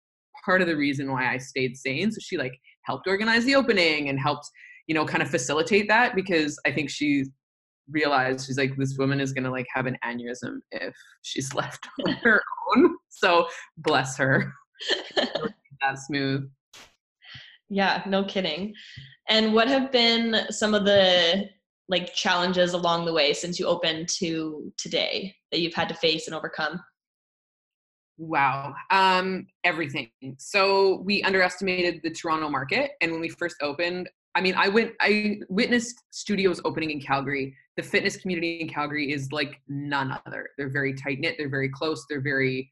part 0.46 0.62
of 0.62 0.68
the 0.68 0.78
reason 0.78 1.12
why 1.12 1.30
I 1.30 1.38
stayed 1.38 1.76
sane. 1.76 2.10
So 2.12 2.20
she 2.22 2.38
like 2.38 2.54
helped 2.84 3.06
organize 3.08 3.44
the 3.44 3.56
opening 3.56 4.08
and 4.08 4.18
helped, 4.18 4.48
you 4.88 4.96
know, 4.96 5.06
kind 5.06 5.22
of 5.22 5.30
facilitate 5.30 5.90
that 5.90 6.16
because 6.16 6.58
I 6.66 6.72
think 6.72 6.90
she 6.90 7.26
realized 7.90 8.48
she's 8.48 8.58
like 8.58 8.78
this 8.78 8.98
woman 8.98 9.20
is 9.20 9.34
going 9.34 9.44
to 9.44 9.52
like 9.52 9.68
have 9.74 9.88
an 9.88 9.98
aneurysm 10.06 10.60
if 10.72 10.96
she's 11.22 11.54
left 11.56 11.86
on 12.06 12.14
her 12.24 12.42
own. 12.78 12.96
So 13.10 13.48
bless 13.78 14.16
her. 14.18 14.54
that 15.16 15.98
smooth. 16.08 16.50
Yeah, 17.70 18.04
no 18.06 18.24
kidding. 18.24 18.74
And 19.30 19.54
what 19.54 19.68
have 19.68 19.92
been 19.92 20.52
some 20.52 20.74
of 20.74 20.86
the 20.86 21.50
like 21.90 22.14
challenges 22.14 22.74
along 22.74 23.06
the 23.06 23.14
way 23.14 23.34
since 23.34 23.60
you 23.60 23.68
opened 23.68 24.08
to 24.08 24.72
today 24.78 25.36
that 25.52 25.60
you've 25.60 25.74
had 25.74 25.90
to 25.90 25.96
face 25.96 26.28
and 26.28 26.36
overcome? 26.36 26.80
Wow. 28.18 28.74
Um, 28.92 29.48
everything. 29.64 30.10
So 30.38 31.02
we 31.04 31.24
underestimated 31.24 32.02
the 32.04 32.12
Toronto 32.12 32.50
market. 32.50 32.92
And 33.02 33.12
when 33.12 33.22
we 33.22 33.30
first 33.30 33.56
opened, 33.62 34.10
I 34.36 34.42
mean, 34.42 34.56
I 34.56 34.68
went, 34.68 34.94
I 35.02 35.40
witnessed 35.50 35.96
studios 36.12 36.62
opening 36.64 36.92
in 36.92 37.02
Calgary. 37.02 37.56
The 37.76 37.84
fitness 37.84 38.18
community 38.18 38.62
in 38.62 38.70
Calgary 38.70 39.12
is 39.12 39.32
like 39.32 39.60
none 39.68 40.18
other. 40.26 40.50
They're 40.58 40.70
very 40.70 40.94
tight 40.94 41.20
knit, 41.20 41.36
they're 41.38 41.50
very 41.50 41.70
close, 41.70 42.06
they're 42.10 42.22
very 42.22 42.70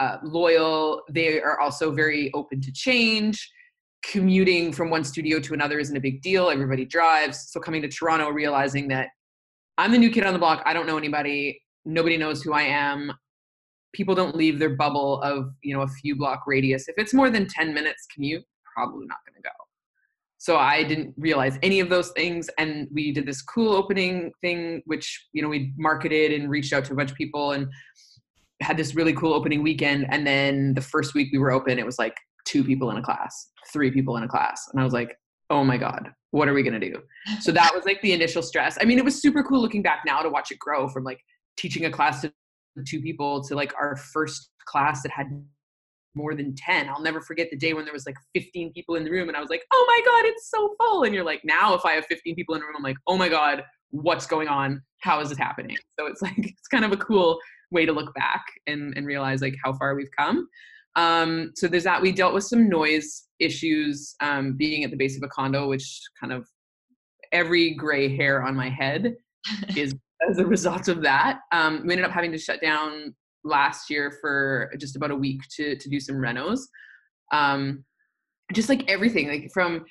uh, 0.00 0.18
loyal. 0.22 1.02
They 1.10 1.40
are 1.40 1.60
also 1.60 1.92
very 1.92 2.30
open 2.32 2.60
to 2.60 2.72
change 2.72 3.50
commuting 4.02 4.72
from 4.72 4.90
one 4.90 5.04
studio 5.04 5.38
to 5.40 5.54
another 5.54 5.78
isn't 5.78 5.96
a 5.96 6.00
big 6.00 6.22
deal. 6.22 6.50
Everybody 6.50 6.84
drives. 6.84 7.50
So 7.50 7.60
coming 7.60 7.82
to 7.82 7.88
Toronto, 7.88 8.30
realizing 8.30 8.88
that 8.88 9.08
I'm 9.78 9.92
the 9.92 9.98
new 9.98 10.10
kid 10.10 10.24
on 10.24 10.32
the 10.32 10.38
block. 10.38 10.62
I 10.66 10.72
don't 10.72 10.86
know 10.86 10.98
anybody. 10.98 11.62
Nobody 11.84 12.16
knows 12.16 12.42
who 12.42 12.52
I 12.52 12.62
am. 12.62 13.12
People 13.92 14.14
don't 14.14 14.34
leave 14.34 14.58
their 14.58 14.74
bubble 14.76 15.20
of, 15.22 15.50
you 15.62 15.74
know, 15.74 15.82
a 15.82 15.88
few 15.88 16.16
block 16.16 16.42
radius. 16.46 16.88
If 16.88 16.94
it's 16.98 17.14
more 17.14 17.30
than 17.30 17.46
10 17.46 17.74
minutes 17.74 18.06
commute, 18.12 18.44
probably 18.74 19.06
not 19.06 19.18
going 19.26 19.36
to 19.36 19.42
go. 19.42 19.50
So 20.38 20.56
I 20.56 20.82
didn't 20.82 21.14
realize 21.16 21.58
any 21.62 21.78
of 21.78 21.88
those 21.88 22.10
things. 22.10 22.50
And 22.58 22.88
we 22.92 23.12
did 23.12 23.26
this 23.26 23.42
cool 23.42 23.72
opening 23.72 24.32
thing, 24.40 24.82
which, 24.86 25.28
you 25.32 25.40
know, 25.40 25.48
we 25.48 25.72
marketed 25.76 26.32
and 26.32 26.50
reached 26.50 26.72
out 26.72 26.84
to 26.86 26.92
a 26.92 26.96
bunch 26.96 27.10
of 27.10 27.16
people 27.16 27.52
and 27.52 27.68
had 28.60 28.76
this 28.76 28.94
really 28.94 29.12
cool 29.12 29.34
opening 29.34 29.62
weekend. 29.62 30.06
And 30.08 30.26
then 30.26 30.74
the 30.74 30.80
first 30.80 31.14
week 31.14 31.28
we 31.32 31.38
were 31.38 31.52
open, 31.52 31.78
it 31.78 31.86
was 31.86 31.98
like 31.98 32.16
two 32.52 32.62
people 32.62 32.90
in 32.90 32.98
a 32.98 33.02
class, 33.02 33.50
three 33.72 33.90
people 33.90 34.16
in 34.18 34.24
a 34.24 34.28
class. 34.28 34.68
And 34.70 34.80
I 34.80 34.84
was 34.84 34.92
like, 34.92 35.16
oh 35.48 35.64
my 35.64 35.78
God, 35.78 36.10
what 36.30 36.48
are 36.48 36.52
we 36.52 36.62
going 36.62 36.78
to 36.78 36.90
do? 36.90 37.00
So 37.40 37.50
that 37.52 37.72
was 37.74 37.84
like 37.86 38.02
the 38.02 38.12
initial 38.12 38.42
stress. 38.42 38.76
I 38.80 38.84
mean, 38.84 38.98
it 38.98 39.04
was 39.04 39.20
super 39.20 39.42
cool 39.42 39.60
looking 39.60 39.82
back 39.82 40.02
now 40.06 40.20
to 40.20 40.28
watch 40.28 40.50
it 40.50 40.58
grow 40.58 40.88
from 40.88 41.04
like 41.04 41.20
teaching 41.56 41.86
a 41.86 41.90
class 41.90 42.20
to 42.22 42.32
two 42.86 43.00
people 43.00 43.42
to 43.44 43.54
like 43.54 43.72
our 43.78 43.96
first 43.96 44.50
class 44.66 45.02
that 45.02 45.12
had 45.12 45.26
more 46.14 46.34
than 46.34 46.54
10. 46.54 46.90
I'll 46.90 47.00
never 47.00 47.22
forget 47.22 47.48
the 47.50 47.56
day 47.56 47.72
when 47.72 47.84
there 47.84 47.94
was 47.94 48.04
like 48.04 48.16
15 48.34 48.72
people 48.74 48.96
in 48.96 49.04
the 49.04 49.10
room 49.10 49.28
and 49.28 49.36
I 49.36 49.40
was 49.40 49.48
like, 49.48 49.64
oh 49.72 49.84
my 49.88 50.00
God, 50.04 50.28
it's 50.28 50.50
so 50.50 50.74
full. 50.78 51.04
And 51.04 51.14
you're 51.14 51.24
like, 51.24 51.40
now 51.42 51.74
if 51.74 51.86
I 51.86 51.92
have 51.92 52.04
15 52.06 52.34
people 52.34 52.54
in 52.54 52.60
the 52.60 52.66
room, 52.66 52.76
I'm 52.76 52.82
like, 52.82 52.98
oh 53.06 53.16
my 53.16 53.30
God, 53.30 53.62
what's 53.90 54.26
going 54.26 54.48
on? 54.48 54.82
How 55.00 55.20
is 55.20 55.30
this 55.30 55.38
happening? 55.38 55.76
So 55.98 56.06
it's 56.06 56.20
like, 56.20 56.38
it's 56.38 56.68
kind 56.68 56.84
of 56.84 56.92
a 56.92 56.98
cool 56.98 57.38
way 57.70 57.86
to 57.86 57.92
look 57.92 58.12
back 58.14 58.44
and, 58.66 58.92
and 58.96 59.06
realize 59.06 59.40
like 59.40 59.56
how 59.64 59.72
far 59.72 59.94
we've 59.94 60.10
come. 60.18 60.48
Um, 60.96 61.52
so 61.56 61.68
there's 61.68 61.84
that. 61.84 62.02
We 62.02 62.12
dealt 62.12 62.34
with 62.34 62.44
some 62.44 62.68
noise 62.68 63.24
issues 63.38 64.14
um, 64.20 64.54
being 64.56 64.84
at 64.84 64.90
the 64.90 64.96
base 64.96 65.16
of 65.16 65.22
a 65.22 65.28
condo, 65.28 65.68
which 65.68 66.00
kind 66.20 66.32
of 66.32 66.46
every 67.32 67.74
gray 67.74 68.14
hair 68.14 68.42
on 68.42 68.54
my 68.54 68.68
head 68.68 69.14
is 69.76 69.94
as 70.30 70.38
a 70.38 70.46
result 70.46 70.88
of 70.88 71.02
that. 71.02 71.40
Um, 71.50 71.82
we 71.86 71.92
ended 71.92 72.04
up 72.04 72.12
having 72.12 72.32
to 72.32 72.38
shut 72.38 72.60
down 72.60 73.14
last 73.44 73.90
year 73.90 74.18
for 74.20 74.72
just 74.78 74.96
about 74.96 75.10
a 75.10 75.16
week 75.16 75.40
to 75.56 75.76
to 75.76 75.88
do 75.88 75.98
some 75.98 76.16
renos. 76.16 76.60
Um, 77.32 77.84
just 78.52 78.68
like 78.68 78.88
everything, 78.88 79.28
like 79.28 79.50
from 79.52 79.84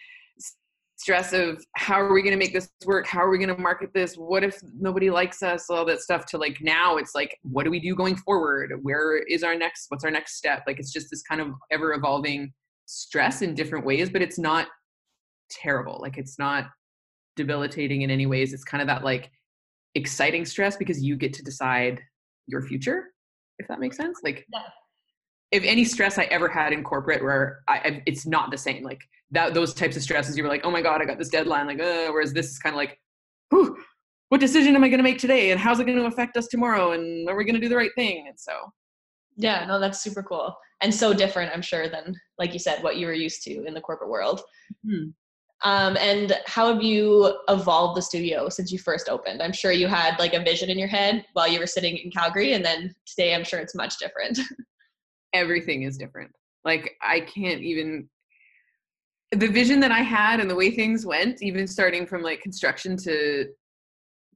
stress 1.01 1.33
of 1.33 1.65
how 1.75 1.99
are 1.99 2.13
we 2.13 2.21
going 2.21 2.31
to 2.31 2.37
make 2.37 2.53
this 2.53 2.69
work? 2.85 3.07
How 3.07 3.21
are 3.21 3.31
we 3.31 3.39
going 3.39 3.55
to 3.55 3.59
market 3.59 3.89
this? 3.91 4.13
What 4.13 4.43
if 4.43 4.61
nobody 4.79 5.09
likes 5.09 5.41
us? 5.41 5.67
All 5.67 5.83
that 5.85 5.99
stuff 5.99 6.27
to 6.27 6.37
like 6.37 6.59
now 6.61 6.97
it's 6.97 7.15
like 7.15 7.35
what 7.41 7.63
do 7.63 7.71
we 7.71 7.79
do 7.79 7.95
going 7.95 8.15
forward? 8.15 8.73
Where 8.83 9.17
is 9.17 9.41
our 9.41 9.55
next 9.55 9.87
what's 9.89 10.03
our 10.03 10.11
next 10.11 10.37
step? 10.37 10.61
Like 10.67 10.79
it's 10.79 10.93
just 10.93 11.07
this 11.09 11.23
kind 11.23 11.41
of 11.41 11.49
ever 11.71 11.93
evolving 11.93 12.53
stress 12.85 13.41
in 13.41 13.55
different 13.55 13.85
ways 13.85 14.09
but 14.11 14.21
it's 14.21 14.37
not 14.37 14.67
terrible. 15.49 15.97
Like 15.99 16.19
it's 16.19 16.37
not 16.37 16.65
debilitating 17.35 18.03
in 18.03 18.11
any 18.11 18.27
ways. 18.27 18.53
It's 18.53 18.63
kind 18.63 18.81
of 18.81 18.87
that 18.87 19.03
like 19.03 19.31
exciting 19.95 20.45
stress 20.45 20.77
because 20.77 21.01
you 21.03 21.15
get 21.15 21.33
to 21.33 21.43
decide 21.43 21.99
your 22.45 22.61
future 22.61 23.05
if 23.57 23.67
that 23.67 23.79
makes 23.79 23.97
sense. 23.97 24.19
Like 24.23 24.45
yeah. 24.53 24.61
If 25.51 25.63
any 25.63 25.83
stress 25.83 26.17
i 26.17 26.23
ever 26.25 26.47
had 26.47 26.73
in 26.73 26.83
corporate 26.83 27.23
where 27.23 27.61
I, 27.67 28.01
it's 28.05 28.25
not 28.25 28.51
the 28.51 28.57
same 28.57 28.83
like 28.83 29.01
that 29.31 29.53
those 29.53 29.73
types 29.73 29.95
of 29.95 30.03
stresses 30.03 30.37
you 30.37 30.43
were 30.43 30.49
like 30.49 30.65
oh 30.65 30.71
my 30.71 30.81
god 30.81 31.01
i 31.01 31.05
got 31.05 31.17
this 31.17 31.29
deadline 31.29 31.67
like 31.67 31.79
uh, 31.79 32.07
whereas 32.11 32.33
this 32.33 32.49
is 32.49 32.59
kind 32.59 32.73
of 32.73 32.77
like 32.77 32.97
Whew, 33.49 33.77
what 34.29 34.41
decision 34.41 34.75
am 34.75 34.83
i 34.83 34.89
going 34.89 34.99
to 34.99 35.03
make 35.03 35.19
today 35.19 35.51
and 35.51 35.59
how's 35.59 35.79
it 35.79 35.85
going 35.85 35.97
to 35.97 36.05
affect 36.05 36.37
us 36.37 36.47
tomorrow 36.47 36.91
and 36.91 37.29
are 37.29 37.35
we 37.35 37.45
going 37.45 37.55
to 37.55 37.61
do 37.61 37.69
the 37.69 37.75
right 37.75 37.91
thing 37.95 38.25
and 38.27 38.39
so 38.39 38.53
yeah 39.37 39.65
no 39.65 39.79
that's 39.79 40.01
super 40.01 40.23
cool 40.23 40.55
and 40.81 40.93
so 40.93 41.13
different 41.13 41.51
i'm 41.53 41.61
sure 41.61 41.89
than 41.89 42.15
like 42.37 42.53
you 42.53 42.59
said 42.59 42.83
what 42.83 42.97
you 42.97 43.05
were 43.05 43.13
used 43.13 43.43
to 43.43 43.63
in 43.65 43.73
the 43.73 43.81
corporate 43.81 44.09
world 44.09 44.41
mm-hmm. 44.85 45.09
Um, 45.63 45.95
and 45.97 46.33
how 46.47 46.73
have 46.73 46.81
you 46.81 47.37
evolved 47.47 47.95
the 47.95 48.01
studio 48.01 48.49
since 48.49 48.71
you 48.71 48.79
first 48.79 49.09
opened? 49.09 49.43
I'm 49.43 49.53
sure 49.53 49.71
you 49.71 49.87
had 49.87 50.17
like 50.17 50.33
a 50.33 50.43
vision 50.43 50.69
in 50.69 50.79
your 50.79 50.87
head 50.87 51.23
while 51.33 51.47
you 51.47 51.59
were 51.59 51.67
sitting 51.67 51.97
in 51.97 52.09
Calgary, 52.09 52.53
and 52.53 52.65
then 52.65 52.93
today 53.05 53.35
I'm 53.35 53.43
sure 53.43 53.59
it's 53.59 53.75
much 53.75 53.99
different. 53.99 54.39
Everything 55.33 55.83
is 55.83 55.97
different. 55.97 56.31
Like 56.63 56.95
I 57.01 57.21
can't 57.21 57.61
even 57.61 58.09
the 59.31 59.47
vision 59.47 59.79
that 59.79 59.91
I 59.91 59.99
had 59.99 60.39
and 60.39 60.49
the 60.49 60.55
way 60.55 60.71
things 60.71 61.05
went, 61.05 61.41
even 61.41 61.65
starting 61.65 62.05
from 62.05 62.21
like 62.21 62.41
construction 62.41 62.97
to 62.97 63.45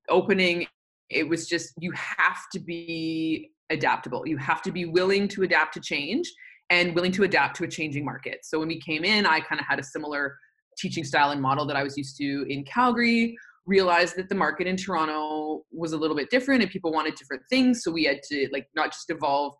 opening, 0.10 0.66
it 1.10 1.28
was 1.28 1.48
just 1.48 1.74
you 1.80 1.92
have 1.92 2.44
to 2.54 2.60
be 2.60 3.52
adaptable. 3.70 4.26
You 4.26 4.38
have 4.38 4.62
to 4.64 4.72
be 4.72 4.86
willing 4.86 5.28
to 5.30 5.44
adapt 5.44 5.74
to 5.74 5.82
change 5.82 6.32
and 6.70 6.96
willing 6.96 7.12
to 7.14 7.24
adapt 7.24 7.58
to 7.58 7.66
a 7.66 7.68
changing 7.68 8.06
market. 8.06 8.40
So 8.44 8.60
when 8.60 8.68
we 8.68 8.80
came 8.80 9.04
in, 9.04 9.26
I 9.26 9.40
kind 9.42 9.60
of 9.60 9.68
had 9.68 9.80
a 9.80 9.84
similar 9.84 10.38
teaching 10.78 11.04
style 11.04 11.32
and 11.32 11.42
model 11.42 11.66
that 11.68 11.76
I 11.76 11.84
was 11.84 11.98
used 11.98 12.18
to 12.18 12.46
in 12.50 12.64
Calgary. 12.64 13.36
Realized 13.66 14.16
that 14.18 14.30
the 14.30 14.36
market 14.36 14.68
in 14.68 14.78
Toronto 14.78 15.64
was 15.72 15.94
a 15.94 15.98
little 15.98 16.16
bit 16.16 16.30
different 16.30 16.62
and 16.62 16.72
people 16.72 16.92
wanted 16.92 17.16
different 17.16 17.42
things. 17.50 17.84
So 17.84 17.92
we 17.92 18.04
had 18.04 18.22
to 18.30 18.48
like 18.52 18.68
not 18.76 18.92
just 18.92 19.10
evolve 19.10 19.56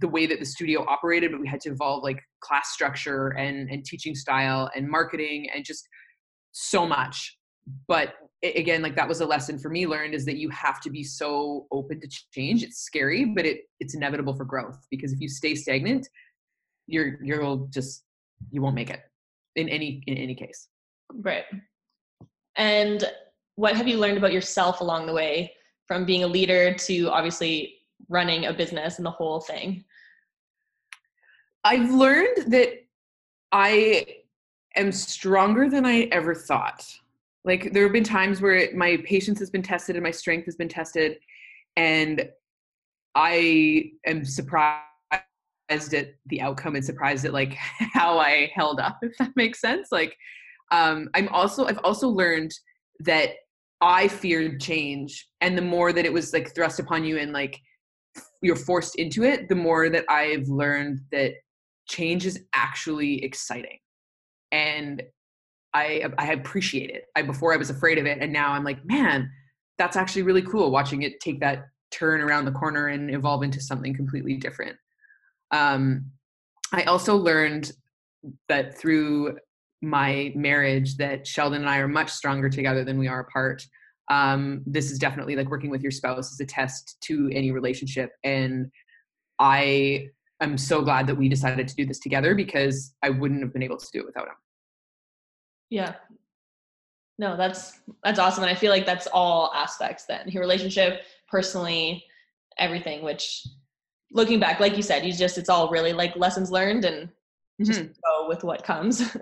the 0.00 0.08
way 0.08 0.26
that 0.26 0.38
the 0.38 0.46
studio 0.46 0.84
operated, 0.88 1.30
but 1.30 1.40
we 1.40 1.48
had 1.48 1.60
to 1.60 1.70
evolve 1.70 2.02
like 2.02 2.20
class 2.40 2.70
structure 2.70 3.28
and 3.28 3.70
and 3.70 3.84
teaching 3.84 4.14
style 4.14 4.70
and 4.74 4.88
marketing 4.88 5.48
and 5.54 5.64
just 5.64 5.88
so 6.52 6.86
much. 6.86 7.36
But 7.86 8.14
again, 8.42 8.82
like 8.82 8.96
that 8.96 9.08
was 9.08 9.20
a 9.20 9.26
lesson 9.26 9.58
for 9.58 9.68
me 9.68 9.86
learned 9.86 10.14
is 10.14 10.24
that 10.24 10.36
you 10.36 10.48
have 10.50 10.80
to 10.80 10.90
be 10.90 11.04
so 11.04 11.66
open 11.70 12.00
to 12.00 12.08
change. 12.32 12.62
It's 12.62 12.78
scary, 12.78 13.24
but 13.24 13.44
it 13.44 13.62
it's 13.78 13.94
inevitable 13.94 14.34
for 14.34 14.44
growth 14.44 14.78
because 14.90 15.12
if 15.12 15.20
you 15.20 15.28
stay 15.28 15.54
stagnant, 15.54 16.08
you're 16.86 17.22
you'll 17.22 17.68
just 17.72 18.04
you 18.50 18.62
won't 18.62 18.74
make 18.74 18.90
it 18.90 19.00
in 19.56 19.68
any 19.68 20.02
in 20.06 20.16
any 20.16 20.34
case. 20.34 20.68
Right. 21.12 21.44
And 22.56 23.04
what 23.56 23.76
have 23.76 23.86
you 23.86 23.98
learned 23.98 24.18
about 24.18 24.32
yourself 24.32 24.80
along 24.80 25.06
the 25.06 25.12
way 25.12 25.52
from 25.86 26.04
being 26.04 26.22
a 26.22 26.26
leader 26.26 26.72
to 26.72 27.10
obviously 27.10 27.79
running 28.08 28.46
a 28.46 28.52
business 28.52 28.98
and 28.98 29.06
the 29.06 29.10
whole 29.10 29.40
thing? 29.40 29.84
I've 31.64 31.90
learned 31.90 32.52
that 32.52 32.84
I 33.52 34.06
am 34.76 34.92
stronger 34.92 35.68
than 35.68 35.84
I 35.84 36.02
ever 36.12 36.34
thought. 36.34 36.86
Like 37.44 37.72
there 37.72 37.82
have 37.84 37.92
been 37.92 38.04
times 38.04 38.40
where 38.40 38.68
my 38.74 38.98
patience 39.04 39.38
has 39.38 39.50
been 39.50 39.62
tested 39.62 39.96
and 39.96 40.02
my 40.02 40.10
strength 40.10 40.44
has 40.44 40.56
been 40.56 40.68
tested, 40.68 41.18
and 41.76 42.28
I 43.14 43.92
am 44.06 44.24
surprised 44.24 44.82
at 45.70 46.14
the 46.26 46.40
outcome 46.40 46.74
and 46.74 46.84
surprised 46.84 47.24
at 47.24 47.32
like 47.32 47.54
how 47.92 48.18
I 48.18 48.50
held 48.54 48.80
up, 48.80 48.98
if 49.02 49.16
that 49.18 49.32
makes 49.36 49.60
sense. 49.60 49.88
Like 49.90 50.16
um, 50.70 51.08
I'm 51.14 51.28
also 51.28 51.66
I've 51.66 51.80
also 51.82 52.08
learned 52.08 52.52
that 53.00 53.30
I 53.80 54.08
feared 54.08 54.60
change, 54.60 55.28
and 55.40 55.56
the 55.56 55.62
more 55.62 55.92
that 55.92 56.04
it 56.04 56.12
was 56.12 56.32
like 56.32 56.54
thrust 56.54 56.78
upon 56.78 57.04
you 57.04 57.18
and 57.18 57.32
like 57.32 57.60
you're 58.42 58.56
forced 58.56 58.96
into 58.96 59.24
it, 59.24 59.48
the 59.48 59.54
more 59.54 59.88
that 59.88 60.04
I've 60.08 60.48
learned 60.48 61.00
that 61.12 61.32
change 61.88 62.26
is 62.26 62.40
actually 62.54 63.22
exciting. 63.24 63.78
And 64.52 65.02
i 65.74 66.04
i 66.18 66.32
appreciate 66.32 66.90
it. 66.90 67.04
I 67.16 67.22
before 67.22 67.52
i 67.54 67.56
was 67.56 67.70
afraid 67.70 67.98
of 67.98 68.06
it 68.06 68.18
and 68.20 68.32
now 68.32 68.52
i'm 68.52 68.64
like 68.64 68.84
man 68.84 69.30
that's 69.78 69.96
actually 69.96 70.22
really 70.22 70.42
cool 70.42 70.70
watching 70.70 71.02
it 71.02 71.20
take 71.20 71.40
that 71.40 71.66
turn 71.90 72.20
around 72.20 72.44
the 72.44 72.52
corner 72.52 72.88
and 72.88 73.14
evolve 73.14 73.42
into 73.42 73.60
something 73.60 73.94
completely 73.94 74.36
different. 74.36 74.76
Um, 75.52 76.06
i 76.72 76.82
also 76.82 77.16
learned 77.16 77.72
that 78.48 78.76
through 78.76 79.38
my 79.82 80.32
marriage 80.34 80.96
that 80.96 81.26
sheldon 81.26 81.62
and 81.62 81.70
i 81.70 81.78
are 81.78 81.88
much 81.88 82.10
stronger 82.10 82.50
together 82.50 82.84
than 82.84 82.98
we 82.98 83.08
are 83.08 83.20
apart 83.20 83.62
um, 84.10 84.62
this 84.66 84.90
is 84.90 84.98
definitely 84.98 85.36
like 85.36 85.48
working 85.48 85.70
with 85.70 85.82
your 85.82 85.92
spouse 85.92 86.32
is 86.32 86.40
a 86.40 86.44
test 86.44 86.96
to 87.00 87.30
any 87.32 87.50
relationship 87.52 88.12
and 88.24 88.70
i 89.38 90.06
I'm 90.40 90.56
so 90.56 90.80
glad 90.82 91.06
that 91.06 91.14
we 91.14 91.28
decided 91.28 91.68
to 91.68 91.74
do 91.74 91.84
this 91.84 91.98
together 91.98 92.34
because 92.34 92.94
I 93.02 93.10
wouldn't 93.10 93.42
have 93.42 93.52
been 93.52 93.62
able 93.62 93.76
to 93.76 93.86
do 93.92 94.00
it 94.00 94.06
without 94.06 94.26
him. 94.26 94.34
Yeah. 95.68 95.94
No, 97.18 97.36
that's 97.36 97.80
that's 98.02 98.18
awesome. 98.18 98.44
And 98.44 98.50
I 98.50 98.54
feel 98.54 98.70
like 98.70 98.86
that's 98.86 99.06
all 99.06 99.52
aspects 99.54 100.06
then. 100.06 100.26
Your 100.28 100.40
relationship, 100.40 101.02
personally, 101.28 102.04
everything, 102.58 103.02
which 103.02 103.46
looking 104.10 104.40
back, 104.40 104.58
like 104.58 104.76
you 104.76 104.82
said, 104.82 105.04
you 105.04 105.12
just 105.12 105.36
it's 105.36 105.50
all 105.50 105.68
really 105.68 105.92
like 105.92 106.16
lessons 106.16 106.50
learned 106.50 106.86
and 106.86 107.10
just 107.62 107.80
mm-hmm. 107.80 107.92
go 107.92 108.26
with 108.26 108.42
what 108.42 108.64
comes. 108.64 109.02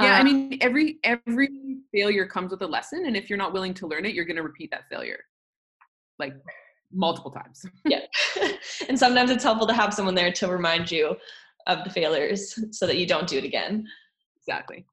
yeah, 0.00 0.16
uh, 0.16 0.18
I 0.18 0.22
mean 0.22 0.58
every 0.60 0.98
every 1.04 1.78
failure 1.92 2.26
comes 2.26 2.50
with 2.50 2.62
a 2.62 2.66
lesson. 2.66 3.06
And 3.06 3.16
if 3.16 3.30
you're 3.30 3.38
not 3.38 3.52
willing 3.52 3.74
to 3.74 3.86
learn 3.86 4.04
it, 4.04 4.14
you're 4.14 4.24
gonna 4.24 4.42
repeat 4.42 4.70
that 4.70 4.88
failure. 4.90 5.20
Like 6.18 6.34
multiple 6.92 7.30
times. 7.30 7.64
yeah. 7.86 8.00
and 8.88 8.98
sometimes 8.98 9.30
it's 9.30 9.44
helpful 9.44 9.66
to 9.66 9.72
have 9.74 9.92
someone 9.94 10.14
there 10.14 10.32
to 10.32 10.48
remind 10.48 10.90
you 10.90 11.16
of 11.66 11.84
the 11.84 11.90
failures 11.90 12.58
so 12.70 12.86
that 12.86 12.96
you 12.96 13.06
don't 13.06 13.26
do 13.26 13.38
it 13.38 13.44
again. 13.44 13.86
Exactly. 14.38 14.86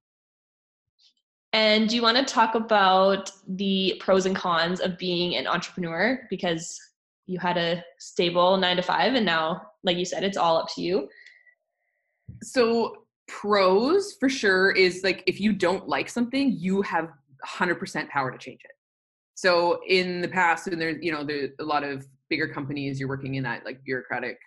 And 1.54 1.88
do 1.88 1.96
you 1.96 2.02
want 2.02 2.18
to 2.18 2.26
talk 2.26 2.56
about 2.56 3.30
the 3.48 3.96
pros 4.00 4.26
and 4.26 4.36
cons 4.36 4.80
of 4.80 4.98
being 4.98 5.36
an 5.36 5.46
entrepreneur? 5.46 6.26
Because 6.32 6.80
you 7.28 7.38
had 7.39 7.58
a 7.58 7.84
stable 8.00 8.58
nine 8.58 8.76
to 8.78 8.82
five, 8.82 9.13
and 9.13 9.26
now, 9.26 9.62
like 9.84 9.98
you 9.98 10.06
said, 10.06 10.24
it's 10.24 10.36
all 10.36 10.58
up 10.58 10.68
to 10.76 10.82
you. 10.82 11.08
So, 12.42 13.03
pros 13.28 14.14
for 14.20 14.30
sure 14.30 14.72
is 14.72 15.02
like 15.04 15.24
if 15.28 15.40
you 15.40 15.54
don't 15.54 15.88
like 15.88 16.10
something, 16.10 16.52
you 16.58 16.82
have 16.82 17.10
100% 17.46 18.10
power 18.10 18.32
to 18.32 18.38
change 18.38 18.62
it. 18.64 18.72
So 19.36 19.80
in 19.88 20.22
the 20.22 20.28
past, 20.28 20.68
and 20.68 20.80
there's 20.80 20.98
you 21.02 21.12
know 21.12 21.24
there's 21.24 21.52
a 21.60 21.64
lot 21.64 21.84
of 21.84 22.06
bigger 22.30 22.48
companies 22.48 23.00
you're 23.00 23.10
working 23.10 23.36
in 23.36 23.44
that 23.44 23.66
like 23.66 23.84
bureaucratic 23.84 24.38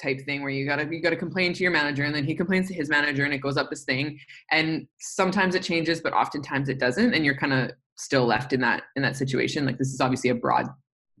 type 0.00 0.20
thing 0.24 0.42
where 0.42 0.50
you 0.50 0.64
gotta 0.64 0.86
you 0.90 1.02
gotta 1.02 1.16
complain 1.16 1.52
to 1.52 1.62
your 1.62 1.72
manager 1.72 2.04
and 2.04 2.14
then 2.14 2.24
he 2.24 2.34
complains 2.34 2.68
to 2.68 2.74
his 2.74 2.88
manager 2.88 3.24
and 3.24 3.34
it 3.34 3.38
goes 3.38 3.56
up 3.56 3.70
this 3.70 3.84
thing. 3.84 4.18
And 4.52 4.86
sometimes 5.00 5.54
it 5.54 5.62
changes 5.62 6.00
but 6.00 6.12
oftentimes 6.12 6.68
it 6.68 6.78
doesn't 6.78 7.14
and 7.14 7.24
you're 7.24 7.36
kind 7.36 7.52
of 7.52 7.72
still 7.96 8.26
left 8.26 8.52
in 8.52 8.60
that 8.60 8.84
in 8.96 9.02
that 9.02 9.16
situation. 9.16 9.64
Like 9.64 9.78
this 9.78 9.92
is 9.92 10.00
obviously 10.00 10.30
a 10.30 10.34
broad 10.34 10.66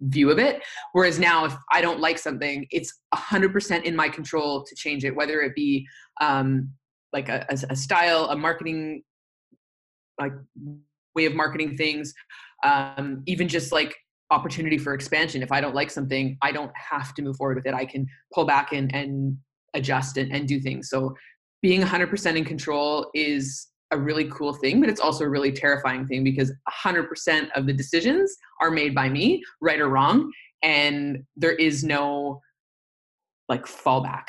view 0.00 0.30
of 0.30 0.38
it. 0.38 0.62
Whereas 0.92 1.18
now 1.18 1.44
if 1.44 1.56
i 1.72 1.80
don't 1.80 2.00
like 2.00 2.18
something 2.18 2.66
it's 2.70 3.00
100% 3.14 3.82
in 3.82 3.96
my 3.96 4.08
control 4.08 4.64
to 4.64 4.74
change 4.76 5.04
it 5.04 5.16
whether 5.16 5.40
it 5.40 5.54
be 5.54 5.86
um, 6.20 6.70
like 7.12 7.28
a, 7.28 7.46
a, 7.70 7.76
style 7.76 8.26
a 8.26 8.36
marketing 8.36 9.02
like 10.20 10.32
way 11.14 11.24
of 11.26 11.34
marketing 11.34 11.76
things 11.76 12.12
um, 12.64 13.22
even 13.26 13.48
just 13.48 13.72
like 13.72 13.96
opportunity 14.30 14.76
for 14.76 14.92
expansion. 14.92 15.42
If 15.42 15.52
i 15.52 15.60
don't 15.60 15.74
like 15.74 15.90
something 15.90 16.36
i 16.42 16.52
don't 16.52 16.72
have 16.74 17.14
to 17.14 17.22
move 17.22 17.36
forward 17.36 17.56
with 17.56 17.66
it. 17.66 17.74
I 17.74 17.84
can 17.84 18.06
pull 18.34 18.44
back 18.44 18.72
and, 18.72 18.94
and 18.94 19.38
adjust 19.74 20.16
and, 20.16 20.32
and 20.32 20.46
do 20.46 20.60
things. 20.60 20.90
So 20.90 21.14
being 21.62 21.80
100% 21.80 22.36
in 22.36 22.44
control 22.44 23.10
is 23.14 23.68
a 23.90 23.98
really 23.98 24.28
cool 24.30 24.52
thing 24.52 24.80
but 24.80 24.90
it's 24.90 25.00
also 25.00 25.24
a 25.24 25.28
really 25.28 25.50
terrifying 25.50 26.06
thing 26.06 26.22
because 26.22 26.52
100% 26.84 27.48
of 27.54 27.66
the 27.66 27.72
decisions 27.72 28.36
are 28.60 28.70
made 28.70 28.94
by 28.94 29.08
me 29.08 29.42
right 29.62 29.80
or 29.80 29.88
wrong 29.88 30.30
and 30.62 31.24
there 31.36 31.52
is 31.52 31.84
no 31.84 32.40
like 33.48 33.64
fallback 33.64 34.24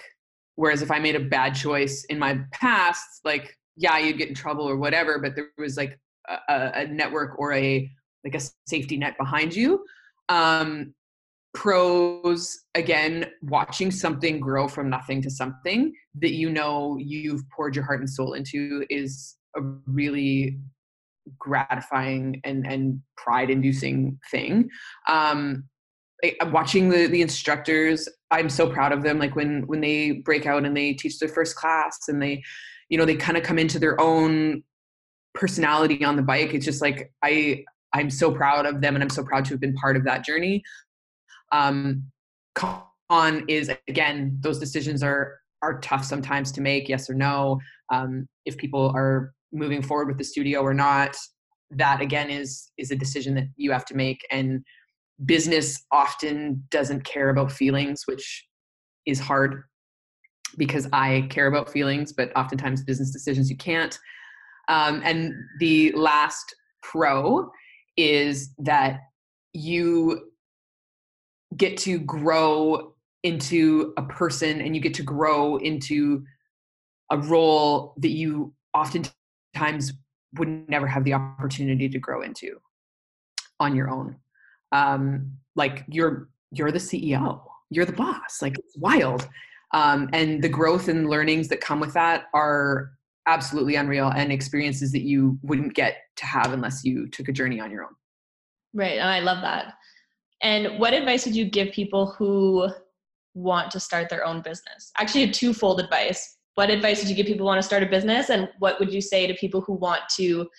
whereas 0.59 0.81
if 0.81 0.91
i 0.91 0.99
made 0.99 1.15
a 1.15 1.19
bad 1.19 1.55
choice 1.55 2.05
in 2.09 2.19
my 2.19 2.39
past 2.51 3.21
like 3.23 3.55
yeah 3.77 3.97
you'd 3.97 4.17
get 4.17 4.29
in 4.29 4.35
trouble 4.35 4.67
or 4.67 4.77
whatever 4.77 5.19
but 5.19 5.35
there 5.35 5.47
was 5.57 5.77
like 5.77 5.97
a, 6.49 6.71
a 6.75 6.87
network 6.87 7.37
or 7.39 7.53
a 7.53 7.89
like 8.23 8.35
a 8.35 8.41
safety 8.67 8.97
net 8.97 9.17
behind 9.17 9.55
you. 9.55 9.83
Um, 10.27 10.93
pros 11.55 12.59
again 12.75 13.25
watching 13.41 13.89
something 13.89 14.39
grow 14.39 14.67
from 14.67 14.87
nothing 14.87 15.19
to 15.19 15.31
something 15.31 15.91
that 16.13 16.33
you 16.33 16.47
know 16.47 16.95
you've 16.99 17.41
poured 17.49 17.75
your 17.75 17.83
heart 17.83 17.99
and 17.99 18.07
soul 18.07 18.33
into 18.33 18.85
is 18.91 19.35
a 19.57 19.61
really 19.87 20.59
gratifying 21.39 22.39
and 22.43 22.67
and 22.67 23.01
pride 23.17 23.49
inducing 23.49 24.15
thing 24.29 24.69
um 25.07 25.63
watching 26.51 26.87
the 26.87 27.07
the 27.07 27.23
instructors 27.23 28.07
i'm 28.31 28.49
so 28.49 28.69
proud 28.69 28.91
of 28.91 29.03
them 29.03 29.19
like 29.19 29.35
when 29.35 29.63
when 29.67 29.81
they 29.81 30.11
break 30.11 30.45
out 30.45 30.65
and 30.65 30.75
they 30.75 30.93
teach 30.93 31.19
their 31.19 31.29
first 31.29 31.55
class 31.55 31.97
and 32.07 32.21
they 32.21 32.41
you 32.89 32.97
know 32.97 33.05
they 33.05 33.15
kind 33.15 33.37
of 33.37 33.43
come 33.43 33.59
into 33.59 33.79
their 33.79 33.99
own 33.99 34.63
personality 35.33 36.03
on 36.03 36.15
the 36.15 36.21
bike 36.21 36.53
it's 36.53 36.65
just 36.65 36.81
like 36.81 37.11
i 37.23 37.63
I'm 37.93 38.09
so 38.09 38.31
proud 38.31 38.65
of 38.65 38.81
them 38.81 38.95
and 38.95 39.03
I'm 39.03 39.09
so 39.09 39.23
proud 39.23 39.45
to 39.45 39.51
have 39.51 39.59
been 39.59 39.73
part 39.73 39.97
of 39.97 40.03
that 40.05 40.25
journey. 40.25 40.63
Um, 41.51 42.03
con 42.55 43.45
is 43.47 43.71
again, 43.87 44.37
those 44.41 44.59
decisions 44.59 45.01
are 45.01 45.39
are 45.61 45.79
tough 45.81 46.05
sometimes 46.05 46.51
to 46.53 46.61
make, 46.61 46.87
yes 46.87 47.09
or 47.09 47.15
no. 47.15 47.59
Um, 47.91 48.27
if 48.45 48.57
people 48.57 48.91
are 48.95 49.33
moving 49.51 49.81
forward 49.81 50.07
with 50.07 50.17
the 50.17 50.23
studio 50.23 50.61
or 50.61 50.73
not, 50.73 51.17
that 51.71 52.01
again 52.01 52.29
is 52.29 52.71
is 52.77 52.91
a 52.91 52.95
decision 52.95 53.33
that 53.35 53.47
you 53.55 53.71
have 53.71 53.85
to 53.85 53.95
make. 53.95 54.25
And 54.31 54.63
business 55.25 55.85
often 55.91 56.63
doesn't 56.69 57.03
care 57.03 57.29
about 57.29 57.51
feelings, 57.51 58.03
which 58.05 58.47
is 59.05 59.19
hard. 59.19 59.63
because 60.57 60.87
I 60.91 61.27
care 61.29 61.45
about 61.45 61.71
feelings, 61.71 62.11
but 62.11 62.35
oftentimes 62.35 62.83
business 62.83 63.11
decisions 63.11 63.51
you 63.51 63.57
can't. 63.57 63.97
Um, 64.67 65.01
and 65.03 65.33
the 65.59 65.91
last 65.91 66.55
pro 66.81 67.51
is 67.97 68.51
that 68.57 69.01
you 69.53 70.31
get 71.55 71.77
to 71.77 71.99
grow 71.99 72.95
into 73.23 73.93
a 73.97 74.03
person 74.03 74.61
and 74.61 74.75
you 74.75 74.81
get 74.81 74.95
to 74.95 75.03
grow 75.03 75.57
into 75.57 76.23
a 77.11 77.17
role 77.17 77.93
that 77.97 78.09
you 78.09 78.53
oftentimes 78.73 79.93
would 80.35 80.69
never 80.69 80.87
have 80.87 81.03
the 81.03 81.13
opportunity 81.13 81.89
to 81.89 81.99
grow 81.99 82.21
into 82.21 82.57
on 83.59 83.75
your 83.75 83.89
own 83.89 84.15
um, 84.71 85.31
like 85.55 85.83
you're 85.87 86.29
you're 86.51 86.71
the 86.71 86.79
ceo 86.79 87.41
you're 87.69 87.85
the 87.85 87.93
boss 87.93 88.41
like 88.41 88.57
it's 88.57 88.77
wild. 88.77 89.27
Um, 89.71 90.09
and 90.13 90.43
the 90.43 90.49
growth 90.49 90.87
and 90.87 91.09
learnings 91.09 91.47
that 91.49 91.61
come 91.61 91.79
with 91.79 91.93
that 91.93 92.25
are 92.33 92.91
absolutely 93.27 93.75
unreal 93.75 94.07
and 94.07 94.31
experiences 94.31 94.91
that 94.93 95.03
you 95.03 95.37
wouldn't 95.43 95.75
get 95.75 95.97
to 96.15 96.25
have 96.25 96.51
unless 96.53 96.83
you 96.83 97.07
took 97.09 97.27
a 97.27 97.31
journey 97.31 97.59
on 97.59 97.69
your 97.69 97.83
own. 97.83 97.95
Right 98.73 98.97
and 98.97 99.09
i 99.09 99.19
love 99.19 99.41
that. 99.41 99.73
And 100.41 100.79
what 100.79 100.93
advice 100.93 101.25
would 101.25 101.35
you 101.35 101.45
give 101.45 101.71
people 101.71 102.07
who 102.17 102.69
want 103.35 103.69
to 103.71 103.79
start 103.79 104.09
their 104.09 104.25
own 104.25 104.41
business? 104.41 104.91
Actually 104.97 105.23
a 105.23 105.31
twofold 105.31 105.79
advice. 105.79 106.37
What 106.55 106.69
advice 106.69 106.99
would 106.99 107.09
you 107.09 107.15
give 107.15 107.27
people 107.27 107.45
who 107.45 107.45
want 107.45 107.59
to 107.59 107.65
start 107.67 107.83
a 107.83 107.85
business 107.85 108.29
and 108.29 108.49
what 108.59 108.79
would 108.79 108.91
you 108.91 109.01
say 109.01 109.27
to 109.27 109.33
people 109.35 109.61
who 109.61 109.73
want 109.73 110.01
to 110.17 110.49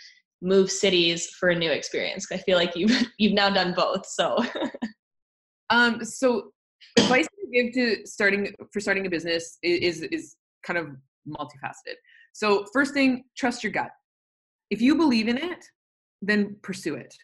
move 0.42 0.70
cities 0.70 1.26
for 1.38 1.50
a 1.50 1.54
new 1.54 1.70
experience 1.70 2.26
i 2.32 2.36
feel 2.38 2.56
like 2.56 2.74
you've 2.74 3.06
you've 3.18 3.34
now 3.34 3.50
done 3.50 3.74
both 3.74 4.06
so 4.06 4.38
um 5.70 6.04
so 6.04 6.50
advice 6.98 7.26
to 7.26 7.46
give 7.52 7.72
to 7.72 8.06
starting 8.06 8.52
for 8.72 8.80
starting 8.80 9.06
a 9.06 9.10
business 9.10 9.58
is 9.62 10.02
is 10.02 10.36
kind 10.62 10.78
of 10.78 10.88
multifaceted. 11.28 11.96
So 12.32 12.64
first 12.72 12.94
thing, 12.94 13.24
trust 13.36 13.62
your 13.62 13.72
gut. 13.72 13.90
If 14.70 14.80
you 14.80 14.94
believe 14.96 15.28
in 15.28 15.36
it, 15.36 15.64
then 16.22 16.56
pursue 16.62 16.94
it. 16.94 17.14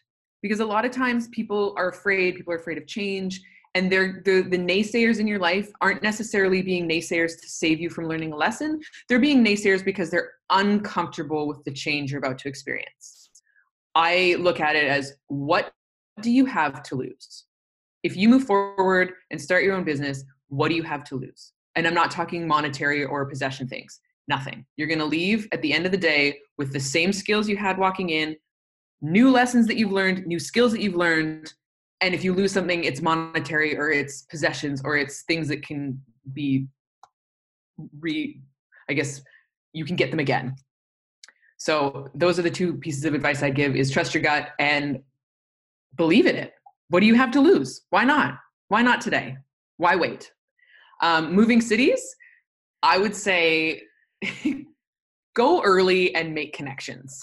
Because 0.41 0.59
a 0.59 0.65
lot 0.65 0.85
of 0.85 0.91
times 0.91 1.27
people 1.29 1.73
are 1.77 1.89
afraid, 1.89 2.35
people 2.35 2.53
are 2.53 2.57
afraid 2.57 2.77
of 2.77 2.87
change, 2.87 3.41
and 3.75 3.91
they're 3.91 4.21
the, 4.25 4.41
the 4.41 4.57
naysayers 4.57 5.19
in 5.19 5.27
your 5.27 5.39
life 5.39 5.69
aren't 5.81 6.03
necessarily 6.03 6.61
being 6.61 6.87
naysayers 6.87 7.39
to 7.41 7.49
save 7.49 7.79
you 7.79 7.89
from 7.89 8.07
learning 8.07 8.33
a 8.33 8.35
lesson. 8.35 8.81
They're 9.07 9.19
being 9.19 9.45
naysayers 9.45 9.83
because 9.83 10.09
they're 10.09 10.31
uncomfortable 10.49 11.47
with 11.47 11.63
the 11.63 11.71
change 11.71 12.11
you're 12.11 12.19
about 12.19 12.39
to 12.39 12.49
experience. 12.49 13.29
I 13.95 14.35
look 14.39 14.59
at 14.59 14.75
it 14.75 14.85
as 14.85 15.13
what 15.27 15.73
do 16.21 16.31
you 16.31 16.45
have 16.45 16.83
to 16.83 16.95
lose? 16.95 17.47
if 18.07 18.15
you 18.15 18.29
move 18.29 18.45
forward 18.45 19.13
and 19.31 19.41
start 19.41 19.63
your 19.63 19.75
own 19.75 19.83
business, 19.83 20.23
what 20.47 20.69
do 20.69 20.75
you 20.75 20.83
have 20.83 21.03
to 21.03 21.15
lose? 21.15 21.51
And 21.75 21.85
I'm 21.85 21.93
not 21.93 22.09
talking 22.09 22.47
monetary 22.47 23.03
or 23.03 23.25
possession 23.25 23.67
things, 23.67 23.99
nothing. 24.29 24.65
You're 24.77 24.87
going 24.87 24.99
to 24.99 25.05
leave 25.05 25.47
at 25.51 25.61
the 25.61 25.73
end 25.73 25.85
of 25.85 25.91
the 25.91 25.97
day 25.97 26.39
with 26.57 26.71
the 26.71 26.79
same 26.79 27.11
skills 27.11 27.49
you 27.49 27.57
had 27.57 27.77
walking 27.77 28.09
in, 28.09 28.37
new 29.01 29.29
lessons 29.29 29.67
that 29.67 29.77
you've 29.77 29.91
learned, 29.91 30.25
new 30.25 30.39
skills 30.39 30.71
that 30.71 30.81
you've 30.81 30.95
learned. 30.95 31.53
And 32.01 32.13
if 32.13 32.23
you 32.23 32.33
lose 32.33 32.51
something, 32.51 32.83
it's 32.83 33.01
monetary 33.01 33.77
or 33.77 33.89
it's 33.89 34.23
possessions 34.23 34.81
or 34.83 34.97
it's 34.97 35.23
things 35.23 35.47
that 35.47 35.65
can 35.65 36.01
be 36.33 36.67
re, 37.99 38.39
I 38.89 38.93
guess 38.93 39.21
you 39.73 39.85
can 39.85 39.95
get 39.95 40.11
them 40.11 40.19
again. 40.19 40.55
So 41.57 42.09
those 42.13 42.37
are 42.37 42.43
the 42.43 42.51
two 42.51 42.75
pieces 42.75 43.03
of 43.05 43.13
advice 43.15 43.41
I'd 43.41 43.55
give 43.55 43.75
is 43.75 43.89
trust 43.89 44.13
your 44.13 44.21
gut 44.21 44.49
and 44.59 45.01
believe 45.95 46.27
in 46.27 46.35
it 46.35 46.53
what 46.89 47.01
do 47.01 47.05
you 47.05 47.15
have 47.15 47.31
to 47.31 47.41
lose? 47.41 47.81
Why 47.89 48.03
not? 48.03 48.37
Why 48.69 48.81
not 48.81 49.01
today? 49.01 49.37
Why 49.77 49.95
wait? 49.95 50.31
Um, 51.01 51.33
moving 51.33 51.61
cities, 51.61 52.01
I 52.81 52.97
would 52.97 53.15
say 53.15 53.81
go 55.35 55.61
early 55.61 56.15
and 56.15 56.33
make 56.33 56.53
connections. 56.53 57.21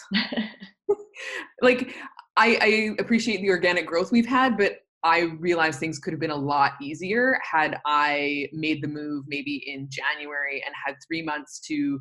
like, 1.63 1.95
I, 2.37 2.59
I 2.61 2.97
appreciate 2.99 3.41
the 3.41 3.51
organic 3.51 3.87
growth 3.87 4.11
we've 4.11 4.27
had, 4.27 4.57
but 4.57 4.79
I 5.03 5.21
realized 5.39 5.79
things 5.79 5.99
could 5.99 6.13
have 6.13 6.21
been 6.21 6.31
a 6.31 6.37
lot 6.37 6.73
easier 6.81 7.39
had 7.49 7.79
I 7.87 8.49
made 8.53 8.83
the 8.83 8.89
move 8.89 9.25
maybe 9.29 9.63
in 9.67 9.89
January 9.91 10.63
and 10.65 10.75
had 10.85 10.97
three 11.07 11.23
months 11.23 11.61
to, 11.67 12.01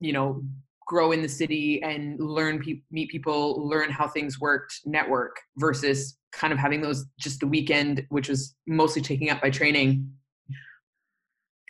you 0.00 0.12
know, 0.12 0.42
grow 0.86 1.12
in 1.12 1.22
the 1.22 1.28
city 1.28 1.82
and 1.82 2.20
learn 2.20 2.60
pe- 2.60 2.82
meet 2.90 3.10
people 3.10 3.66
learn 3.66 3.90
how 3.90 4.06
things 4.06 4.38
worked 4.38 4.80
network 4.84 5.40
versus 5.56 6.18
kind 6.32 6.52
of 6.52 6.58
having 6.58 6.80
those 6.80 7.06
just 7.18 7.40
the 7.40 7.46
weekend 7.46 8.04
which 8.10 8.28
was 8.28 8.54
mostly 8.66 9.00
taking 9.00 9.30
up 9.30 9.40
by 9.40 9.50
training. 9.50 10.10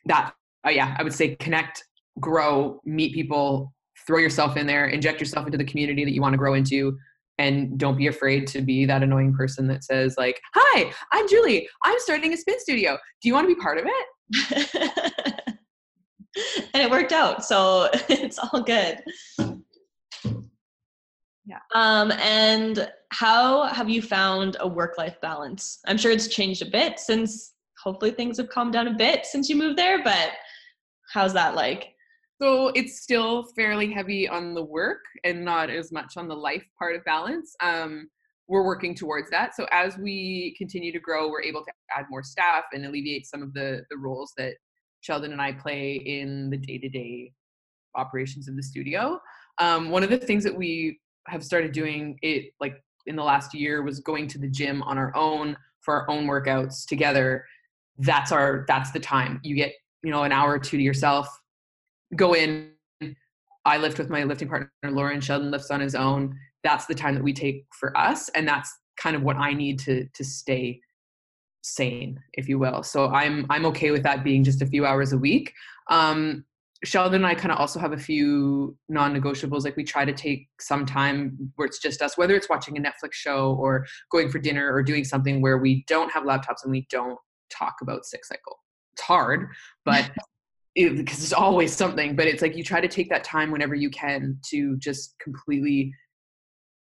That 0.07 0.35
uh, 0.67 0.71
yeah 0.71 0.95
i 0.99 1.03
would 1.03 1.13
say 1.13 1.37
connect 1.37 1.85
grow 2.21 2.81
meet 2.85 3.15
people 3.15 3.73
throw 4.07 4.19
yourself 4.19 4.57
in 4.57 4.67
there 4.67 4.87
inject 4.87 5.21
yourself 5.21 5.47
into 5.47 5.59
the 5.59 5.65
community 5.65 6.05
that 6.05 6.13
you 6.13 6.21
want 6.21 6.33
to 6.33 6.39
grow 6.39 6.55
into 6.55 6.97
and 7.39 7.79
don't 7.79 7.97
be 7.97 8.07
afraid 8.07 8.47
to 8.47 8.61
be 8.61 8.85
that 8.85 9.03
annoying 9.03 9.35
person 9.35 9.67
that 9.67 9.83
says 9.83 10.15
like 10.17 10.41
hi 10.55 10.91
i'm 11.13 11.29
julie 11.29 11.69
i'm 11.85 11.99
starting 11.99 12.33
a 12.33 12.37
spin 12.37 12.59
studio 12.61 12.97
do 13.21 13.29
you 13.29 13.35
want 13.35 13.49
to 13.49 13.55
be 13.55 13.61
part 13.61 13.79
of 13.79 13.85
it 13.87 15.45
and 16.75 16.83
it 16.83 16.91
worked 16.91 17.13
out. 17.13 17.45
So 17.45 17.89
it's 18.09 18.39
all 18.39 18.63
good. 18.63 19.03
Yeah. 21.47 21.59
Um, 21.75 22.11
and 22.13 22.91
how 23.11 23.65
have 23.65 23.91
you 23.91 24.01
found 24.01 24.57
a 24.61 24.69
work 24.69 24.97
life 24.97 25.21
balance? 25.21 25.81
I'm 25.87 25.99
sure 25.99 26.11
it's 26.11 26.29
changed 26.29 26.63
a 26.63 26.71
bit 26.71 26.99
since 26.99 27.53
hopefully 27.83 28.13
things 28.13 28.39
have 28.39 28.49
calmed 28.49 28.73
down 28.73 28.89
a 28.89 28.95
bit 28.95 29.27
since 29.27 29.49
you 29.49 29.57
moved 29.57 29.79
there, 29.79 30.03
but 30.03 30.31
how's 31.13 31.35
that 31.35 31.55
like? 31.55 31.94
So 32.41 32.69
it's 32.75 33.01
still 33.01 33.45
fairly 33.57 33.93
heavy 33.93 34.29
on 34.29 34.55
the 34.55 34.65
work 34.65 35.01
and 35.23 35.45
not 35.45 35.71
as 35.71 35.93
much 35.93 36.17
on 36.17 36.29
the 36.29 36.35
life 36.35 36.65
part 36.79 36.97
of 36.97 37.05
balance. 37.05 37.55
Um, 37.61 38.09
we're 38.49 38.65
working 38.65 38.95
towards 38.95 39.31
that. 39.31 39.55
So 39.55 39.67
as 39.71 39.97
we 39.97 40.55
continue 40.59 40.93
to 40.93 40.99
grow, 40.99 41.31
we're 41.31 41.43
able 41.43 41.65
to 41.65 41.73
add 41.97 42.07
more 42.11 42.23
staff 42.23 42.65
and 42.73 42.85
alleviate 42.85 43.27
some 43.27 43.43
of 43.43 43.55
the 43.55 43.83
the 43.91 43.97
roles 43.97 44.33
that 44.37 44.55
Sheldon 45.01 45.33
and 45.33 45.41
I 45.41 45.53
play 45.53 45.95
in 45.95 46.51
the 46.51 46.57
day 46.57 46.79
to 46.79 46.89
day 46.89 47.33
operations 47.95 48.49
of 48.49 48.57
the 48.57 48.63
studio. 48.63 49.21
Um, 49.59 49.91
one 49.91 50.03
of 50.03 50.11
the 50.11 50.19
things 50.19 50.45
that 50.45 50.55
we 50.55 51.01
have 51.29 51.45
started 51.45 51.73
doing 51.73 52.19
it 52.23 52.53
like 52.61 52.83
in 53.07 53.17
the 53.17 53.23
last 53.23 53.55
year 53.55 53.83
was 53.83 54.01
going 54.01 54.27
to 54.29 54.39
the 54.39 54.49
gym 54.49 54.83
on 54.83 54.99
our 54.99 55.15
own 55.17 55.57
for 55.81 55.95
our 55.95 56.11
own 56.11 56.27
workouts 56.27 56.87
together. 56.87 57.45
That's 57.99 58.33
our 58.33 58.65
that's 58.67 58.91
the 58.91 59.01
time 59.01 59.41
you 59.43 59.55
get 59.55 59.73
you 60.03 60.11
know 60.11 60.25
an 60.25 60.33
hour 60.33 60.53
or 60.53 60.59
two 60.59 60.77
to 60.77 60.83
yourself. 60.83 61.29
Go 62.17 62.35
in. 62.35 62.71
I 63.65 63.79
lift 63.79 63.99
with 63.99 64.11
my 64.11 64.25
lifting 64.25 64.49
partner 64.49 64.71
Lauren. 64.85 65.21
Sheldon 65.21 65.51
lifts 65.51 65.71
on 65.71 65.81
his 65.81 65.95
own. 65.95 66.39
That's 66.63 66.87
the 66.87 66.95
time 66.95 67.15
that 67.15 67.23
we 67.23 67.33
take 67.33 67.67
for 67.79 67.97
us, 67.97 68.29
and 68.31 68.47
that's 68.47 68.73
kind 68.97 69.17
of 69.17 69.23
what 69.23 69.37
I 69.37 69.53
need 69.53 69.79
to 69.81 70.07
to 70.07 70.25
stay 70.25 70.81
sane, 71.63 72.21
if 72.35 72.49
you 72.49 72.59
will. 72.59 72.83
So 72.83 73.09
I'm 73.09 73.47
I'm 73.51 73.67
okay 73.67 73.91
with 73.91 74.03
that 74.03 74.23
being 74.23 74.45
just 74.45 74.63
a 74.63 74.67
few 74.67 74.87
hours 74.87 75.13
a 75.13 75.19
week. 75.19 75.53
Um, 75.91 76.45
Sheldon 76.85 77.17
and 77.17 77.27
I 77.27 77.35
kind 77.35 77.51
of 77.51 77.59
also 77.59 77.81
have 77.81 77.93
a 77.93 77.99
few 77.99 78.77
non-negotiables. 78.91 79.65
Like 79.65 79.77
we 79.77 79.85
try 79.85 80.05
to 80.05 80.13
take 80.13 80.49
some 80.61 80.85
time 80.85 81.51
where 81.57 81.67
it's 81.67 81.79
just 81.79 82.03
us, 82.03 82.19
whether 82.19 82.35
it's 82.35 82.51
watching 82.51 82.77
a 82.77 82.81
Netflix 82.81 83.15
show 83.15 83.55
or 83.55 83.87
going 84.11 84.31
for 84.31 84.39
dinner 84.39 84.71
or 84.71 84.83
doing 84.83 85.05
something 85.05 85.41
where 85.41 85.57
we 85.57 85.85
don't 85.89 86.13
have 86.13 86.25
laptops 86.25 86.63
and 86.63 86.71
we 86.71 86.87
don't 86.91 87.19
talk 87.51 87.77
about 87.81 88.05
Six 88.05 88.29
Cycle. 88.29 88.59
It's 88.93 89.03
hard, 89.03 89.49
but 89.87 90.11
it, 90.75 90.97
because 90.97 91.19
there's 91.19 91.33
always 91.33 91.75
something. 91.75 92.17
But 92.17 92.27
it's 92.27 92.43
like 92.43 92.57
you 92.57 92.65
try 92.65 92.81
to 92.81 92.89
take 92.89 93.09
that 93.11 93.25
time 93.25 93.51
whenever 93.51 93.75
you 93.75 93.91
can 93.91 94.39
to 94.51 94.77
just 94.77 95.15
completely 95.21 95.95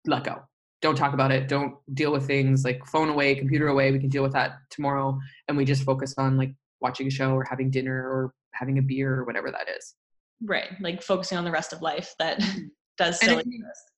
let 0.06 0.24
go 0.24 0.42
don't 0.84 0.96
talk 0.96 1.14
about 1.14 1.32
it 1.32 1.48
don't 1.48 1.74
deal 1.94 2.12
with 2.12 2.26
things 2.26 2.62
like 2.62 2.84
phone 2.84 3.08
away 3.08 3.34
computer 3.34 3.68
away 3.68 3.90
we 3.90 3.98
can 3.98 4.10
deal 4.10 4.22
with 4.22 4.34
that 4.34 4.58
tomorrow 4.68 5.18
and 5.48 5.56
we 5.56 5.64
just 5.64 5.82
focus 5.82 6.14
on 6.18 6.36
like 6.36 6.54
watching 6.82 7.06
a 7.06 7.10
show 7.10 7.32
or 7.32 7.42
having 7.48 7.70
dinner 7.70 7.96
or 7.96 8.34
having 8.52 8.76
a 8.76 8.82
beer 8.82 9.14
or 9.14 9.24
whatever 9.24 9.50
that 9.50 9.66
is 9.74 9.94
right 10.42 10.68
like 10.82 11.02
focusing 11.02 11.38
on 11.38 11.44
the 11.44 11.50
rest 11.50 11.72
of 11.72 11.80
life 11.80 12.14
that 12.18 12.38
mm-hmm. 12.38 12.66
does 12.98 13.16
still 13.16 13.38
exist 13.38 13.90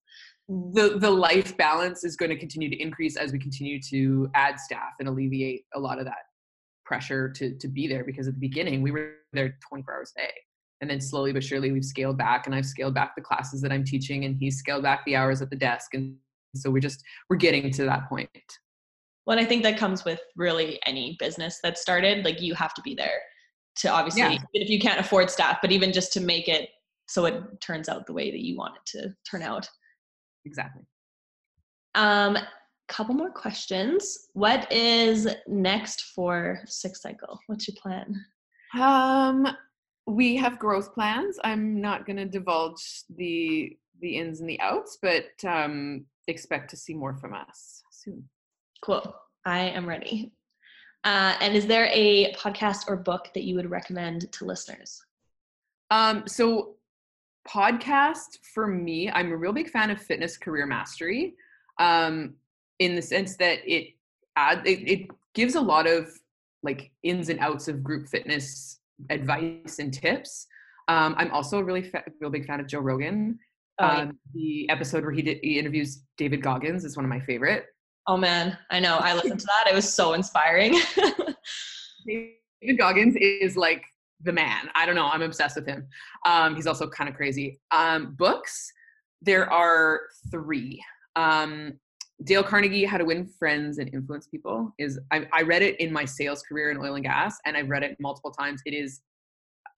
the 0.75 0.96
the 1.01 1.11
life 1.11 1.57
balance 1.57 2.05
is 2.05 2.14
going 2.14 2.31
to 2.31 2.38
continue 2.38 2.70
to 2.70 2.81
increase 2.81 3.16
as 3.16 3.33
we 3.33 3.38
continue 3.40 3.81
to 3.83 4.31
add 4.35 4.61
staff 4.61 4.92
and 5.01 5.09
alleviate 5.09 5.64
a 5.75 5.81
lot 5.81 5.99
of 5.99 6.05
that 6.05 6.25
pressure 6.87 7.29
to 7.31 7.55
to 7.59 7.68
be 7.68 7.87
there 7.87 8.05
because 8.05 8.29
at 8.29 8.35
the 8.35 8.40
beginning 8.40 8.81
we 8.81 8.90
were 8.90 9.16
there 9.33 9.57
24 9.68 9.94
hours 9.94 10.12
a 10.16 10.20
day. 10.20 10.33
And 10.81 10.90
then 10.90 11.01
slowly 11.01 11.33
but 11.33 11.42
surely 11.42 11.72
we've 11.72 11.85
scaled 11.85 12.18
back 12.18 12.46
and 12.46 12.55
i've 12.55 12.66
scaled 12.66 12.94
back 12.94 13.14
the 13.16 13.22
classes 13.22 13.61
that 13.62 13.72
i'm 13.72 13.85
teaching 13.85 14.25
and 14.25 14.37
he's 14.38 14.59
scaled 14.59 14.83
back 14.83 15.05
the 15.05 15.16
hours 15.16 15.42
at 15.42 15.51
the 15.51 15.57
desk. 15.57 15.94
And 15.94 16.16
so 16.55 16.70
we're 16.70 16.81
just 16.81 17.03
we're 17.29 17.37
getting 17.37 17.70
to 17.72 17.85
that 17.85 18.09
point. 18.09 18.31
Well 19.27 19.38
i 19.38 19.44
think 19.44 19.62
that 19.64 19.79
comes 19.79 20.05
with 20.05 20.20
really 20.37 20.79
any 20.87 21.16
business 21.18 21.59
that 21.62 21.79
started 21.79 22.25
like 22.25 22.40
you 22.40 22.55
have 22.55 22.75
to 22.75 22.83
be 22.83 22.94
there 22.94 23.20
to 23.77 23.88
obviously 23.88 24.22
yeah. 24.22 24.38
if 24.55 24.70
you 24.70 24.79
can't 24.79 25.01
afford 25.01 25.31
staff 25.31 25.59
but 25.61 25.70
even 25.72 25.92
just 25.92 26.12
to 26.12 26.20
make 26.20 26.49
it 26.49 26.70
so 27.09 27.25
it 27.25 27.42
turns 27.61 27.88
out 27.88 28.07
the 28.07 28.12
way 28.12 28.31
that 28.31 28.40
you 28.40 28.57
want 28.57 28.75
it 28.77 28.99
to 28.99 29.14
turn 29.31 29.42
out. 29.42 29.68
Exactly. 30.44 30.83
Um 31.94 32.37
couple 32.88 33.14
more 33.14 33.31
questions 33.31 34.29
what 34.35 34.70
is 34.72 35.29
next 35.46 36.12
for 36.14 36.61
Six 36.66 37.03
Cycle 37.03 37.40
what's 37.46 37.66
your 37.66 37.77
plan 37.81 38.25
um 38.79 39.46
we 40.07 40.37
have 40.37 40.59
growth 40.59 40.94
plans. 40.94 41.38
I'm 41.42 41.81
not 41.81 42.07
going 42.07 42.16
to 42.16 42.25
divulge 42.25 43.03
the 43.16 43.77
the 44.01 44.16
ins 44.18 44.40
and 44.40 44.49
the 44.49 44.61
outs, 44.61 44.99
but 45.01 45.25
um, 45.46 46.05
expect 46.29 46.68
to 46.70 46.77
see 46.77 46.92
more 46.92 47.14
from 47.14 47.33
us 47.33 47.83
soon. 47.90 48.29
Cool. 48.83 49.14
I 49.46 49.61
am 49.61 49.88
ready. 49.88 50.33
Uh, 51.05 51.35
and 51.40 51.57
is 51.57 51.66
there 51.66 51.88
a 51.92 52.35
podcast 52.35 52.88
or 52.88 52.96
book 52.96 53.31
that 53.33 53.44
you 53.44 53.55
would 53.55 53.70
recommend 53.70 54.31
to 54.33 54.44
listeners? 54.44 55.03
Um, 55.90 56.25
so, 56.27 56.75
podcast 57.49 58.38
for 58.53 58.66
me, 58.66 59.09
I'm 59.11 59.33
a 59.33 59.37
real 59.37 59.53
big 59.53 59.70
fan 59.70 59.90
of 59.90 60.01
Fitness 60.01 60.37
Career 60.37 60.66
Mastery, 60.66 61.37
um, 61.79 62.35
in 62.78 62.94
the 62.94 63.02
sense 63.02 63.36
that 63.36 63.58
it 63.66 63.94
add 64.36 64.66
it, 64.66 64.88
it 64.88 65.08
gives 65.34 65.54
a 65.54 65.60
lot 65.60 65.86
of 65.86 66.08
like 66.62 66.90
ins 67.02 67.28
and 67.28 67.40
outs 67.40 67.68
of 67.68 67.82
group 67.82 68.08
fitness 68.08 68.80
advice 69.10 69.78
and 69.78 69.92
tips. 69.92 70.46
Um, 70.88 71.14
I'm 71.18 71.30
also 71.30 71.58
a 71.58 71.64
really 71.64 71.82
fa- 71.82 72.04
real 72.20 72.30
big 72.30 72.46
fan 72.46 72.60
of 72.60 72.66
Joe 72.66 72.80
Rogan. 72.80 73.38
Oh, 73.78 73.86
yeah. 73.86 74.00
Um, 74.02 74.18
the 74.34 74.68
episode 74.70 75.04
where 75.04 75.12
he 75.12 75.22
did 75.22 75.38
he 75.42 75.58
interviews 75.58 76.02
David 76.16 76.42
Goggins 76.42 76.84
is 76.84 76.96
one 76.96 77.04
of 77.04 77.10
my 77.10 77.20
favorite. 77.20 77.66
Oh 78.06 78.16
man, 78.16 78.56
I 78.70 78.80
know. 78.80 78.96
I 78.98 79.14
listened 79.14 79.40
to 79.40 79.46
that. 79.46 79.70
It 79.70 79.74
was 79.74 79.92
so 79.92 80.12
inspiring. 80.12 80.78
David 82.06 82.78
Goggins 82.78 83.16
is 83.16 83.56
like 83.56 83.84
the 84.22 84.32
man. 84.32 84.70
I 84.74 84.86
don't 84.86 84.94
know. 84.94 85.08
I'm 85.08 85.22
obsessed 85.22 85.56
with 85.56 85.66
him. 85.66 85.86
Um, 86.24 86.54
he's 86.54 86.66
also 86.66 86.88
kind 86.88 87.10
of 87.10 87.16
crazy. 87.16 87.60
Um, 87.72 88.14
books, 88.16 88.72
there 89.22 89.52
are 89.52 90.02
three. 90.30 90.82
Um, 91.16 91.78
Dale 92.24 92.42
Carnegie, 92.42 92.85
How 92.85 92.96
to 92.98 93.05
Win 93.05 93.26
Friends 93.26 93.79
and 93.79 93.92
Influence 93.92 94.26
People, 94.26 94.72
is 94.79 94.98
I, 95.11 95.26
I 95.33 95.42
read 95.42 95.62
it 95.62 95.79
in 95.81 95.92
my 95.92 96.05
sales 96.05 96.42
career 96.42 96.70
in 96.70 96.79
oil 96.79 96.94
and 96.94 97.05
gas, 97.05 97.38
and 97.44 97.57
I've 97.57 97.68
read 97.68 97.83
it 97.83 97.96
multiple 98.00 98.31
times. 98.31 98.62
It 98.64 98.72
is 98.74 99.00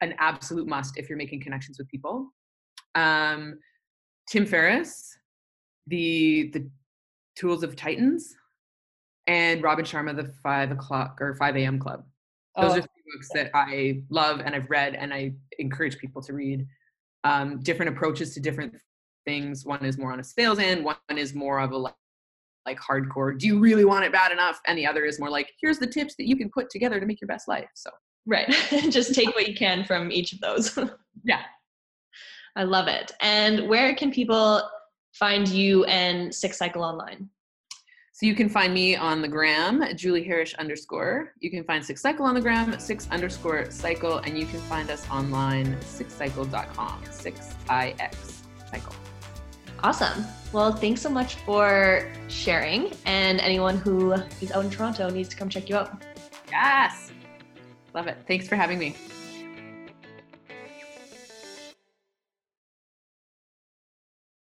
an 0.00 0.14
absolute 0.18 0.68
must 0.68 0.96
if 0.98 1.08
you're 1.08 1.18
making 1.18 1.42
connections 1.42 1.78
with 1.78 1.88
people. 1.88 2.32
Um, 2.94 3.58
Tim 4.30 4.46
Ferriss, 4.46 5.16
the 5.88 6.50
the 6.52 6.70
Tools 7.36 7.62
of 7.62 7.74
Titans, 7.74 8.34
and 9.26 9.62
Robin 9.62 9.84
Sharma, 9.84 10.14
the 10.14 10.32
Five 10.42 10.70
O'clock 10.70 11.18
or 11.20 11.34
Five 11.34 11.56
A.M. 11.56 11.78
Club. 11.78 12.04
Those 12.56 12.72
Oh, 12.72 12.78
are 12.78 12.80
three 12.80 13.14
books 13.14 13.28
that 13.34 13.50
I 13.54 14.02
love 14.10 14.40
and 14.44 14.54
I've 14.54 14.70
read, 14.70 14.94
and 14.94 15.12
I 15.12 15.32
encourage 15.58 15.98
people 15.98 16.22
to 16.22 16.32
read. 16.32 16.66
Um, 17.24 17.60
different 17.62 17.90
approaches 17.90 18.32
to 18.34 18.40
different 18.40 18.74
things. 19.24 19.64
One 19.64 19.84
is 19.84 19.98
more 19.98 20.12
on 20.12 20.20
a 20.20 20.24
sales 20.24 20.60
end. 20.60 20.84
One 20.84 20.96
is 21.16 21.34
more 21.34 21.58
of 21.58 21.72
a 21.72 21.92
like 22.68 22.78
hardcore. 22.78 23.38
Do 23.38 23.46
you 23.46 23.58
really 23.58 23.84
want 23.84 24.04
it 24.04 24.12
bad 24.12 24.30
enough? 24.30 24.60
And 24.66 24.76
the 24.76 24.86
other 24.86 25.04
is 25.04 25.18
more 25.18 25.30
like, 25.30 25.52
here's 25.60 25.78
the 25.78 25.86
tips 25.86 26.14
that 26.16 26.28
you 26.28 26.36
can 26.36 26.50
put 26.50 26.70
together 26.70 27.00
to 27.00 27.06
make 27.06 27.20
your 27.20 27.28
best 27.28 27.48
life. 27.48 27.68
So 27.74 27.90
right. 28.26 28.48
Just 28.90 29.14
take 29.14 29.34
what 29.34 29.48
you 29.48 29.54
can 29.54 29.84
from 29.84 30.12
each 30.12 30.32
of 30.32 30.40
those. 30.40 30.78
yeah, 31.24 31.42
I 32.56 32.64
love 32.64 32.88
it. 32.88 33.12
And 33.20 33.68
where 33.68 33.94
can 33.94 34.10
people 34.10 34.62
find 35.14 35.48
you 35.48 35.84
and 35.84 36.34
Six 36.34 36.58
Cycle 36.58 36.82
online? 36.82 37.28
So 38.12 38.26
you 38.26 38.34
can 38.34 38.48
find 38.48 38.74
me 38.74 38.96
on 38.96 39.22
the 39.22 39.28
gram, 39.28 39.84
Julie 39.94 40.24
Harris 40.24 40.52
underscore. 40.54 41.34
You 41.38 41.52
can 41.52 41.62
find 41.62 41.84
Six 41.84 42.02
Cycle 42.02 42.26
on 42.26 42.34
the 42.34 42.40
gram, 42.40 42.78
six 42.80 43.08
underscore 43.12 43.70
cycle, 43.70 44.18
and 44.18 44.36
you 44.36 44.44
can 44.44 44.58
find 44.62 44.90
us 44.90 45.08
online, 45.08 45.76
sixcycle.com, 45.76 47.00
six 47.12 47.54
I 47.68 47.94
X 48.00 48.42
cycle. 48.72 48.92
Awesome. 49.82 50.26
Well, 50.52 50.72
thanks 50.72 51.00
so 51.00 51.08
much 51.08 51.36
for 51.36 52.10
sharing. 52.28 52.92
And 53.04 53.40
anyone 53.40 53.76
who 53.78 54.12
is 54.40 54.50
out 54.52 54.64
in 54.64 54.70
Toronto 54.70 55.08
needs 55.10 55.28
to 55.28 55.36
come 55.36 55.48
check 55.48 55.68
you 55.68 55.76
out. 55.76 56.02
Yes. 56.50 57.12
Love 57.94 58.06
it. 58.06 58.18
Thanks 58.26 58.48
for 58.48 58.56
having 58.56 58.78
me. 58.78 58.96